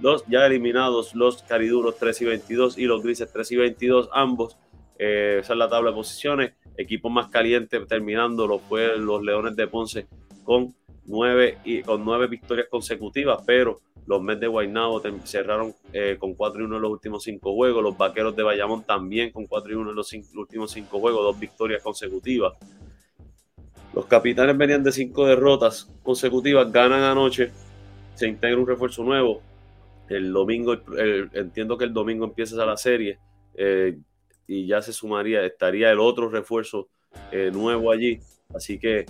los 0.00 0.24
ya 0.26 0.46
eliminados, 0.46 1.14
los 1.14 1.42
Cariduros 1.42 1.96
3 1.98 2.22
y 2.22 2.24
22 2.24 2.78
y 2.78 2.84
los 2.84 3.02
Grises 3.02 3.32
3 3.32 3.52
y 3.52 3.56
22, 3.56 4.08
ambos. 4.12 4.56
Eh, 4.98 5.38
esa 5.40 5.52
es 5.52 5.58
la 5.58 5.68
tabla 5.68 5.90
de 5.90 5.96
posiciones. 5.96 6.52
Equipo 6.76 7.10
más 7.10 7.28
caliente 7.28 7.78
terminando 7.80 8.46
lo 8.46 8.58
fue 8.58 8.96
los 8.98 9.22
Leones 9.22 9.56
de 9.56 9.66
Ponce 9.66 10.06
con 10.44 10.74
nueve, 11.06 11.58
y, 11.64 11.82
con 11.82 12.04
nueve 12.04 12.26
victorias 12.28 12.68
consecutivas, 12.70 13.42
pero 13.46 13.80
los 14.06 14.20
Mets 14.22 14.40
de 14.40 14.46
Guaynabo 14.48 15.00
cerraron 15.24 15.74
eh, 15.92 16.16
con 16.18 16.34
4 16.34 16.60
y 16.60 16.64
1 16.64 16.76
en 16.76 16.82
los 16.82 16.90
últimos 16.90 17.22
5 17.22 17.54
juegos. 17.54 17.82
Los 17.82 17.96
Vaqueros 17.96 18.34
de 18.34 18.42
Bayamón 18.42 18.82
también 18.82 19.30
con 19.30 19.46
4 19.46 19.72
y 19.72 19.74
1 19.74 19.90
en 19.90 19.96
los, 19.96 20.12
los 20.12 20.34
últimos 20.34 20.70
5 20.72 20.98
juegos, 20.98 21.22
dos 21.22 21.38
victorias 21.38 21.82
consecutivas. 21.82 22.54
Los 23.94 24.06
capitanes 24.06 24.56
venían 24.56 24.82
de 24.82 24.90
5 24.90 25.26
derrotas 25.26 25.88
consecutivas, 26.02 26.72
ganan 26.72 27.02
anoche, 27.02 27.52
se 28.14 28.26
integra 28.26 28.58
un 28.58 28.66
refuerzo 28.66 29.04
nuevo, 29.04 29.42
el 30.08 30.32
domingo, 30.32 30.76
entiendo 31.34 31.78
que 31.78 31.84
el 31.84 31.92
domingo 31.92 32.24
empieza 32.24 32.64
la 32.64 32.76
serie 32.76 33.18
eh, 33.54 33.98
y 34.46 34.66
ya 34.66 34.82
se 34.82 34.92
sumaría, 34.92 35.44
estaría 35.44 35.90
el 35.90 36.00
otro 36.00 36.28
refuerzo 36.28 36.88
eh, 37.30 37.50
nuevo 37.52 37.92
allí. 37.92 38.18
Así 38.54 38.78
que 38.78 39.06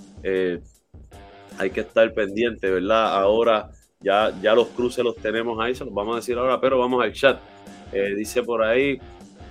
hay 1.58 1.70
que 1.70 1.80
estar 1.80 2.12
pendiente, 2.14 2.70
¿verdad? 2.70 3.14
Ahora 3.20 3.70
Ya, 4.00 4.32
ya 4.42 4.52
los 4.54 4.66
cruces 4.68 5.04
los 5.04 5.14
tenemos 5.14 5.60
ahí, 5.60 5.74
se 5.76 5.84
los 5.84 5.94
vamos 5.94 6.14
a 6.14 6.16
decir 6.16 6.36
ahora, 6.36 6.60
pero 6.60 6.76
vamos 6.78 7.02
al 7.04 7.12
chat. 7.12 7.38
Eh, 7.92 8.14
dice 8.16 8.42
por 8.42 8.62
ahí, 8.62 8.98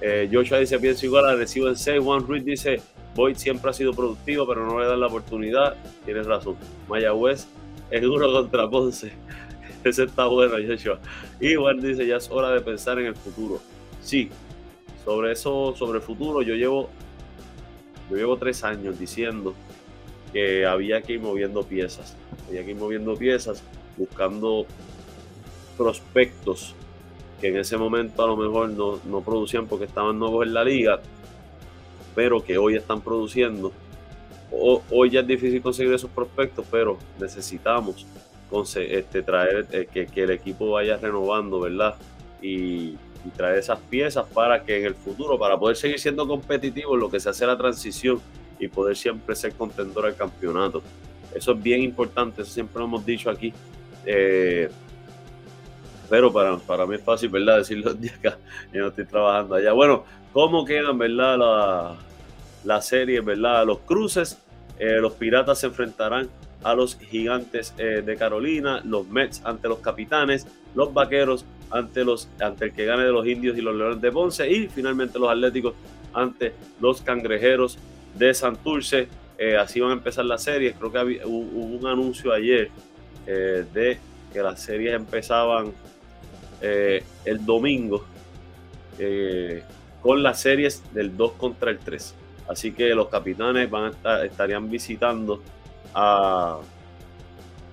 eh, 0.02 0.28
Joshua 0.32 0.58
dice, 0.60 0.78
pienso 0.78 1.06
igual, 1.06 1.38
recibo 1.38 1.70
en 1.70 1.78
6. 1.78 2.02
Juan 2.04 2.28
Ruiz 2.28 2.44
dice, 2.44 2.82
Boyd 3.16 3.38
siempre 3.38 3.70
ha 3.70 3.74
sido 3.74 3.94
productivo, 3.94 4.46
pero 4.46 4.66
no 4.66 4.78
le 4.80 4.88
dan 4.88 5.00
la 5.00 5.08
oportunidad. 5.08 5.76
Tienes 6.04 6.26
razón. 6.26 6.58
Mayagüez 6.90 7.48
es 7.92 8.02
duro 8.02 8.30
contra 8.32 8.70
Ponce. 8.70 9.14
Ese 9.86 10.04
está 10.04 10.26
bueno, 10.26 10.56
Joshua. 10.68 11.00
Y 11.40 11.56
Juan 11.56 11.80
dice, 11.80 12.06
ya 12.06 12.18
es 12.18 12.30
hora 12.30 12.50
de 12.52 12.60
pensar 12.62 13.00
en 13.00 13.06
el 13.08 13.16
futuro. 13.16 13.62
Sí, 14.02 14.30
sobre 15.06 15.32
eso, 15.32 15.74
sobre 15.78 16.00
el 16.00 16.04
futuro, 16.04 16.42
yo 16.42 16.56
llevo, 16.56 16.90
yo 18.10 18.18
llevo 18.18 18.38
tres 18.38 18.64
años 18.64 19.00
diciendo 19.00 19.54
que 20.32 20.66
había 20.66 21.02
que 21.02 21.14
ir 21.14 21.20
moviendo 21.20 21.64
piezas. 21.64 22.16
Había 22.48 22.64
que 22.64 22.72
ir 22.72 22.78
moviendo 22.78 23.16
piezas, 23.16 23.64
buscando 23.98 24.66
prospectos 25.78 26.76
que 27.40 27.48
en 27.48 27.58
ese 27.58 27.76
momento 27.78 28.24
a 28.24 28.28
lo 28.28 28.38
mejor 28.38 28.70
no, 28.70 29.00
no 29.06 29.22
producían 29.22 29.68
porque 29.68 29.86
estaban 29.86 30.20
nuevos 30.20 30.46
en 30.46 30.54
la 30.54 30.64
liga, 30.64 31.02
pero 32.14 32.44
que 32.44 32.58
hoy 32.58 32.76
están 32.76 33.02
produciendo. 33.02 33.72
hoy 34.52 35.10
ya 35.10 35.22
es 35.22 35.28
difícil 35.28 35.62
conseguir 35.62 35.94
esos 35.94 36.12
prospectos, 36.12 36.66
pero 36.70 36.98
necesitamos 37.20 38.06
este, 38.76 39.24
traer 39.24 39.66
eh, 39.72 39.88
que, 39.92 40.24
el 40.24 40.32
equipo 40.32 40.72
vaya 40.72 40.98
renovando, 40.98 41.62
¿verdad? 41.62 41.96
Y, 42.42 42.98
y, 43.26 43.30
traer 43.36 43.60
esas 43.60 43.80
piezas 43.80 44.26
para 44.34 44.64
que 44.64 44.80
en 44.80 44.86
el 44.86 44.96
futuro, 44.96 45.40
para 45.40 45.58
poder 45.58 45.78
seguir 45.78 46.00
siendo 46.00 46.28
competitivos, 46.28 47.00
lo 47.00 47.10
que 47.10 47.20
se 47.20 47.30
hace 47.30 47.46
la 47.46 47.58
transición 47.58 48.20
y 48.62 48.68
poder 48.68 48.96
siempre 48.96 49.36
ser 49.36 49.54
contendor 49.54 50.06
al 50.06 50.16
campeonato. 50.16 50.82
Eso 51.36 51.52
es 51.52 51.62
bien 51.62 51.82
importante, 51.82 52.44
eso 52.44 52.52
siempre 52.52 52.80
lo 52.80 52.86
hemos 52.86 53.06
dicho 53.06 53.30
aquí. 53.30 53.52
Eh, 54.06 54.70
pero 56.10 56.32
para, 56.32 56.58
para 56.58 56.86
mí 56.86 56.96
es 56.96 57.02
fácil, 57.04 57.30
¿verdad? 57.30 57.58
Decirlo 57.60 57.94
días 57.94 58.18
que 58.20 58.30
yo 58.74 58.82
no 58.82 58.88
estoy 58.90 59.06
trabajando 59.06 59.56
allá. 59.56 59.74
Bueno, 59.74 60.06
¿cómo 60.32 60.64
quedan, 60.64 60.98
verdad? 60.98 61.38
La, 61.38 61.96
la 62.64 62.82
serie, 62.82 63.20
¿verdad? 63.22 63.66
Los 63.66 63.80
cruces, 63.80 64.38
eh, 64.78 65.00
los 65.02 65.14
piratas 65.14 65.60
se 65.60 65.68
enfrentarán 65.68 66.30
a 66.64 66.76
los 66.76 66.98
gigantes 66.98 67.74
eh, 67.78 68.04
de 68.06 68.16
Carolina, 68.16 68.82
los 68.86 69.08
Mets 69.08 69.42
ante 69.44 69.68
los 69.68 69.80
capitanes, 69.80 70.46
los 70.76 70.94
vaqueros 70.94 71.46
ante, 71.72 72.04
los, 72.04 72.30
ante 72.40 72.66
el 72.66 72.74
que 72.74 72.86
gane 72.86 73.04
de 73.04 73.12
los 73.12 73.26
indios 73.26 73.58
y 73.58 73.62
los 73.62 73.76
leones 73.76 74.00
de 74.02 74.12
Ponce 74.12 74.50
y 74.50 74.68
finalmente 74.68 75.18
los 75.18 75.30
atléticos 75.30 75.74
ante 76.14 76.54
los 76.80 77.02
cangrejeros 77.02 77.80
de 78.16 78.34
Santurce. 78.34 79.08
Eh, 79.38 79.58
así 79.58 79.80
van 79.80 79.92
a 79.92 79.94
empezar 79.94 80.26
las 80.26 80.44
series. 80.44 80.76
Creo 80.78 80.92
que 80.92 81.26
hubo 81.26 81.66
un 81.66 81.88
anuncio 81.88 82.34
ayer 82.34 82.70
de 83.26 83.98
que 84.34 84.42
las 84.42 84.62
series 84.62 84.96
empezaban 84.96 85.74
eh, 86.62 87.04
el 87.26 87.44
domingo 87.44 88.06
eh, 89.00 89.64
con 90.02 90.22
las 90.22 90.40
series 90.40 90.84
del 90.94 91.18
2 91.18 91.34
contra 91.34 91.72
el 91.72 91.80
3. 91.80 92.16
Así 92.48 92.72
que 92.72 92.94
los 92.94 93.08
capitanes 93.08 93.70
van 93.70 93.86
a 93.86 93.90
estar, 93.90 94.26
estarían 94.26 94.70
visitando 94.70 95.42
a, 95.94 96.60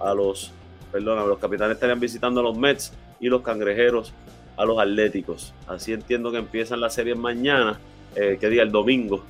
a 0.00 0.14
los, 0.14 0.52
perdón, 0.90 1.28
los 1.28 1.38
capitanes 1.38 1.74
estarían 1.74 2.00
visitando 2.00 2.40
a 2.40 2.42
los 2.42 2.56
Mets 2.56 2.92
y 3.20 3.28
los 3.28 3.42
cangrejeros 3.42 4.12
a 4.56 4.64
los 4.64 4.78
Atléticos. 4.78 5.52
Así 5.66 5.92
entiendo 5.92 6.30
que 6.30 6.38
empiezan 6.38 6.80
las 6.80 6.94
series 6.94 7.16
mañana, 7.16 7.78
eh, 8.14 8.38
que 8.40 8.48
día 8.48 8.62
el 8.62 8.72
domingo. 8.72 9.24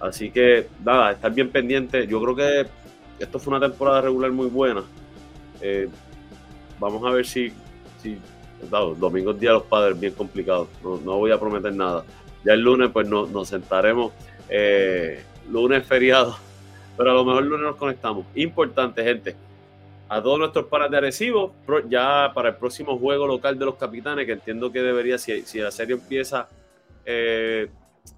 Así 0.00 0.30
que 0.30 0.66
nada, 0.84 1.12
estar 1.12 1.32
bien 1.32 1.50
pendiente. 1.50 2.06
Yo 2.06 2.20
creo 2.22 2.34
que 2.34 2.66
esto 3.18 3.38
fue 3.38 3.54
una 3.54 3.68
temporada 3.68 4.00
regular 4.00 4.32
muy 4.32 4.48
buena. 4.48 4.82
vamos 6.78 7.04
a 7.04 7.10
ver 7.10 7.26
si, 7.26 7.52
si 8.02 8.18
domingo 8.98 9.32
es 9.32 9.40
día 9.40 9.50
de 9.50 9.56
los 9.56 9.64
padres, 9.64 9.98
bien 9.98 10.14
complicado. 10.14 10.68
No, 10.82 11.18
voy 11.18 11.30
a 11.30 11.38
prometer 11.38 11.72
nada. 11.74 12.04
Ya 12.44 12.54
el 12.54 12.60
lunes, 12.60 12.90
pues 12.92 13.06
nos 13.08 13.48
sentaremos. 13.48 14.12
Eh, 14.48 15.22
lunes 15.50 15.86
feriado, 15.86 16.36
pero 16.96 17.10
a 17.10 17.14
lo 17.14 17.24
mejor 17.24 17.42
el 17.42 17.48
lunes 17.48 17.66
nos 17.66 17.76
conectamos. 17.76 18.26
Importante, 18.34 19.04
gente. 19.04 19.36
A 20.08 20.20
todos 20.20 20.40
nuestros 20.40 20.66
paras 20.66 20.90
de 20.90 20.96
Arecibo, 20.96 21.54
ya 21.88 22.32
para 22.34 22.48
el 22.48 22.56
próximo 22.56 22.98
juego 22.98 23.28
local 23.28 23.56
de 23.56 23.64
los 23.64 23.76
capitanes, 23.76 24.26
que 24.26 24.32
entiendo 24.32 24.72
que 24.72 24.82
debería, 24.82 25.18
si, 25.18 25.42
si 25.42 25.60
la 25.60 25.70
serie 25.70 25.94
empieza 25.94 26.48
eh, 27.04 27.68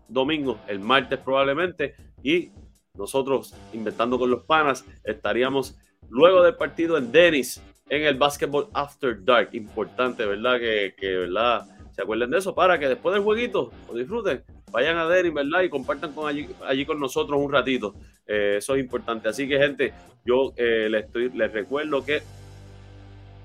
domingo, 0.09 0.59
el 0.69 0.81
martes 0.81 1.19
probablemente, 1.19 1.95
y 2.23 2.51
nosotros, 2.95 3.55
inventando 3.73 4.19
con 4.19 4.31
los 4.31 4.45
panas, 4.45 4.85
estaríamos 5.03 5.79
luego 6.11 6.43
del 6.43 6.57
partido 6.57 6.99
en 6.99 7.11
Denis, 7.11 7.63
en 7.89 8.03
el 8.03 8.17
Basketball 8.17 8.69
After 8.73 9.25
Dark. 9.25 9.51
Importante, 9.53 10.25
¿verdad? 10.27 10.59
Que, 10.59 10.95
¿verdad? 11.01 11.67
Se 11.93 12.03
acuerden 12.03 12.31
de 12.31 12.39
eso 12.39 12.55
para 12.55 12.79
que 12.79 12.89
después 12.89 13.15
del 13.15 13.23
jueguito 13.23 13.71
lo 13.89 13.95
disfruten. 13.95 14.45
Vayan 14.71 14.97
a 14.97 15.07
Derry, 15.07 15.31
¿verdad? 15.31 15.63
Y 15.63 15.69
compartan 15.69 16.13
con 16.13 16.29
allí, 16.29 16.49
allí 16.67 16.87
con 16.87 16.99
nosotros 16.99 17.39
un 17.39 17.53
ratito. 17.53 17.95
Eh, 18.27 18.57
eso 18.59 18.75
es 18.75 18.81
importante. 18.81 19.29
Así 19.29 19.47
que, 19.47 19.59
gente, 19.59 19.93
yo 20.25 20.53
eh, 20.57 20.89
les, 20.91 21.05
estoy, 21.05 21.31
les 21.31 21.53
recuerdo 21.53 22.05
que. 22.05 22.23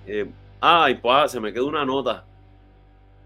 Eh, 0.05 0.25
ah, 0.61 0.89
y 0.89 0.95
pues 0.95 1.31
se 1.31 1.41
me 1.41 1.51
quedó 1.51 1.67
una 1.67 1.85
nota 1.85 2.25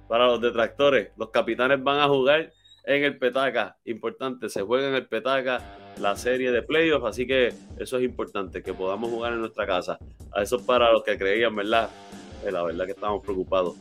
para 0.08 0.26
los 0.26 0.42
detractores. 0.42 1.10
Los 1.18 1.30
capitanes 1.30 1.84
van 1.84 2.00
a 2.00 2.08
jugar 2.08 2.52
en 2.84 3.04
el 3.04 3.18
Petaca. 3.18 3.78
Importante, 3.86 4.50
se 4.50 4.62
juega 4.62 4.90
en 4.90 4.96
el 4.96 5.08
Petaca 5.08 5.62
la 6.00 6.16
serie 6.16 6.52
de 6.52 6.62
playoffs, 6.62 7.06
así 7.06 7.28
que 7.28 7.54
eso 7.78 7.98
es 7.98 8.04
importante, 8.04 8.64
que 8.64 8.74
podamos 8.74 9.10
jugar 9.10 9.34
en 9.34 9.40
nuestra 9.40 9.66
casa. 9.66 10.00
A 10.32 10.42
eso 10.42 10.66
para 10.66 10.92
los 10.92 11.04
que 11.04 11.18
creían, 11.18 11.56
¿verdad? 11.56 11.90
Eh, 12.46 12.52
la 12.52 12.64
verdad 12.64 12.86
que 12.86 12.92
estamos 12.92 13.24
preocupados. 13.24 13.76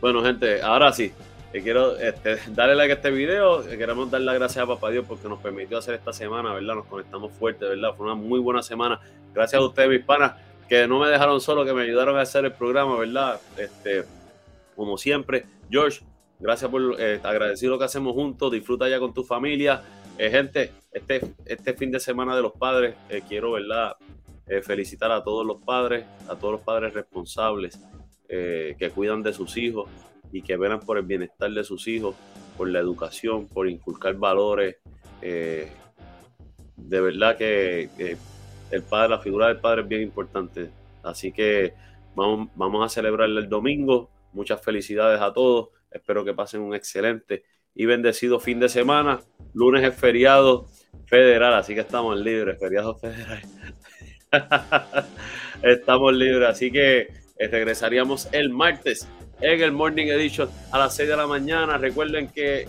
Bueno, 0.00 0.22
gente, 0.22 0.62
ahora 0.62 0.92
sí, 0.92 1.12
eh, 1.52 1.62
quiero 1.62 1.96
este, 1.98 2.38
darle 2.48 2.74
like 2.74 2.92
a 2.92 2.96
este 2.96 3.10
video. 3.10 3.64
Queremos 3.64 4.10
dar 4.10 4.20
las 4.20 4.34
gracias 4.34 4.64
a 4.64 4.66
Papá 4.66 4.90
Dios 4.90 5.04
porque 5.06 5.28
nos 5.28 5.40
permitió 5.40 5.78
hacer 5.78 5.94
esta 5.94 6.12
semana, 6.12 6.52
¿verdad? 6.54 6.76
Nos 6.76 6.86
conectamos 6.86 7.32
fuerte, 7.32 7.64
¿verdad? 7.64 7.94
Fue 7.96 8.06
una 8.06 8.14
muy 8.14 8.40
buena 8.40 8.62
semana. 8.62 9.00
Gracias 9.34 9.60
a 9.60 9.64
ustedes, 9.64 9.88
mis 9.88 10.04
panas, 10.04 10.34
que 10.68 10.86
no 10.86 10.98
me 10.98 11.08
dejaron 11.08 11.40
solo, 11.40 11.64
que 11.64 11.72
me 11.72 11.82
ayudaron 11.82 12.16
a 12.18 12.22
hacer 12.22 12.44
el 12.44 12.52
programa, 12.52 12.98
¿verdad? 12.98 13.40
Este, 13.56 14.04
como 14.74 14.96
siempre, 14.98 15.46
George, 15.70 16.00
gracias 16.42 16.70
por 16.70 17.00
eh, 17.00 17.20
agradecer 17.22 17.70
lo 17.70 17.78
que 17.78 17.86
hacemos 17.86 18.12
juntos. 18.12 18.52
Disfruta 18.52 18.88
ya 18.88 18.98
con 18.98 19.14
tu 19.14 19.24
familia. 19.24 19.82
gente, 20.18 20.72
este, 20.92 21.34
este 21.46 21.74
fin 21.74 21.90
de 21.90 21.98
semana 21.98 22.36
de 22.36 22.42
los 22.42 22.52
padres, 22.52 22.94
quiero, 23.28 23.52
¿verdad? 23.52 23.96
felicitar 24.62 25.10
a 25.10 25.22
todos 25.24 25.46
los 25.46 25.62
padres, 25.62 26.04
a 26.28 26.36
todos 26.36 26.52
los 26.52 26.60
padres 26.60 26.92
responsables 26.92 27.80
que 28.28 28.92
cuidan 28.94 29.22
de 29.22 29.32
sus 29.32 29.56
hijos, 29.56 29.88
y 30.32 30.42
que 30.42 30.56
velan 30.56 30.80
por 30.80 30.98
el 30.98 31.04
bienestar 31.04 31.50
de 31.50 31.62
sus 31.62 31.86
hijos, 31.86 32.16
por 32.56 32.68
la 32.68 32.80
educación, 32.80 33.46
por 33.46 33.68
inculcar 33.68 34.14
valores. 34.14 34.76
Eh, 35.20 35.68
de 36.76 37.00
verdad 37.00 37.36
que, 37.36 38.16
el 38.70 38.82
padre, 38.82 39.10
la 39.10 39.18
figura 39.18 39.48
del 39.48 39.58
padre 39.58 39.82
es 39.82 39.88
bien 39.88 40.02
importante. 40.02 40.70
Así 41.02 41.30
que 41.30 41.74
vamos, 42.16 42.48
vamos 42.56 42.84
a 42.84 42.88
celebrarle 42.88 43.42
el 43.42 43.48
domingo. 43.48 44.10
Muchas 44.32 44.62
felicidades 44.62 45.20
a 45.20 45.32
todos. 45.32 45.68
Espero 45.92 46.24
que 46.24 46.34
pasen 46.34 46.60
un 46.60 46.74
excelente 46.74 47.44
y 47.74 47.86
bendecido 47.86 48.40
fin 48.40 48.60
de 48.60 48.68
semana. 48.68 49.20
Lunes 49.54 49.84
es 49.84 49.94
feriado 49.94 50.66
federal, 51.06 51.54
así 51.54 51.74
que 51.74 51.80
estamos 51.80 52.18
libres, 52.18 52.58
feriado 52.58 52.96
federal. 52.96 53.42
estamos 55.62 56.14
libres, 56.14 56.48
así 56.48 56.70
que 56.70 57.00
eh, 57.38 57.48
regresaríamos 57.48 58.28
el 58.32 58.50
martes 58.50 59.08
en 59.40 59.60
el 59.60 59.72
Morning 59.72 60.06
Edition 60.06 60.48
a 60.70 60.78
las 60.78 60.94
6 60.96 61.08
de 61.08 61.16
la 61.16 61.26
mañana. 61.26 61.76
Recuerden 61.78 62.28
que 62.28 62.66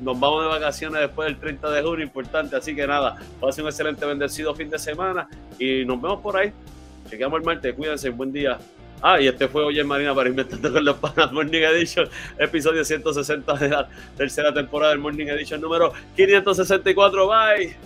nos 0.00 0.18
vamos 0.18 0.42
de 0.42 0.48
vacaciones 0.48 1.00
después 1.00 1.26
del 1.26 1.38
30 1.38 1.70
de 1.70 1.82
junio, 1.82 2.04
importante. 2.04 2.56
Así 2.56 2.74
que 2.74 2.86
nada, 2.86 3.16
pasen 3.40 3.64
un 3.64 3.70
excelente, 3.70 4.04
bendecido 4.04 4.54
fin 4.54 4.70
de 4.70 4.78
semana 4.78 5.28
y 5.58 5.84
nos 5.84 6.00
vemos 6.00 6.20
por 6.20 6.36
ahí. 6.36 6.52
Chequeamos 7.08 7.40
el 7.40 7.44
martes, 7.44 7.74
cuídense, 7.74 8.10
buen 8.10 8.32
día. 8.32 8.58
Ah, 9.04 9.20
y 9.20 9.26
este 9.26 9.48
fue 9.48 9.64
Oye 9.64 9.82
Marina 9.82 10.14
para 10.14 10.28
Inventando 10.28 10.72
con 10.72 10.84
los 10.84 10.96
Panas 10.96 11.32
Morning 11.32 11.62
Edition, 11.62 12.08
episodio 12.38 12.84
160 12.84 13.54
de 13.54 13.68
la 13.68 13.88
tercera 14.16 14.54
temporada 14.54 14.92
del 14.92 15.00
Morning 15.00 15.26
Edition 15.26 15.60
número 15.60 15.92
564. 16.14 17.26
Bye. 17.26 17.76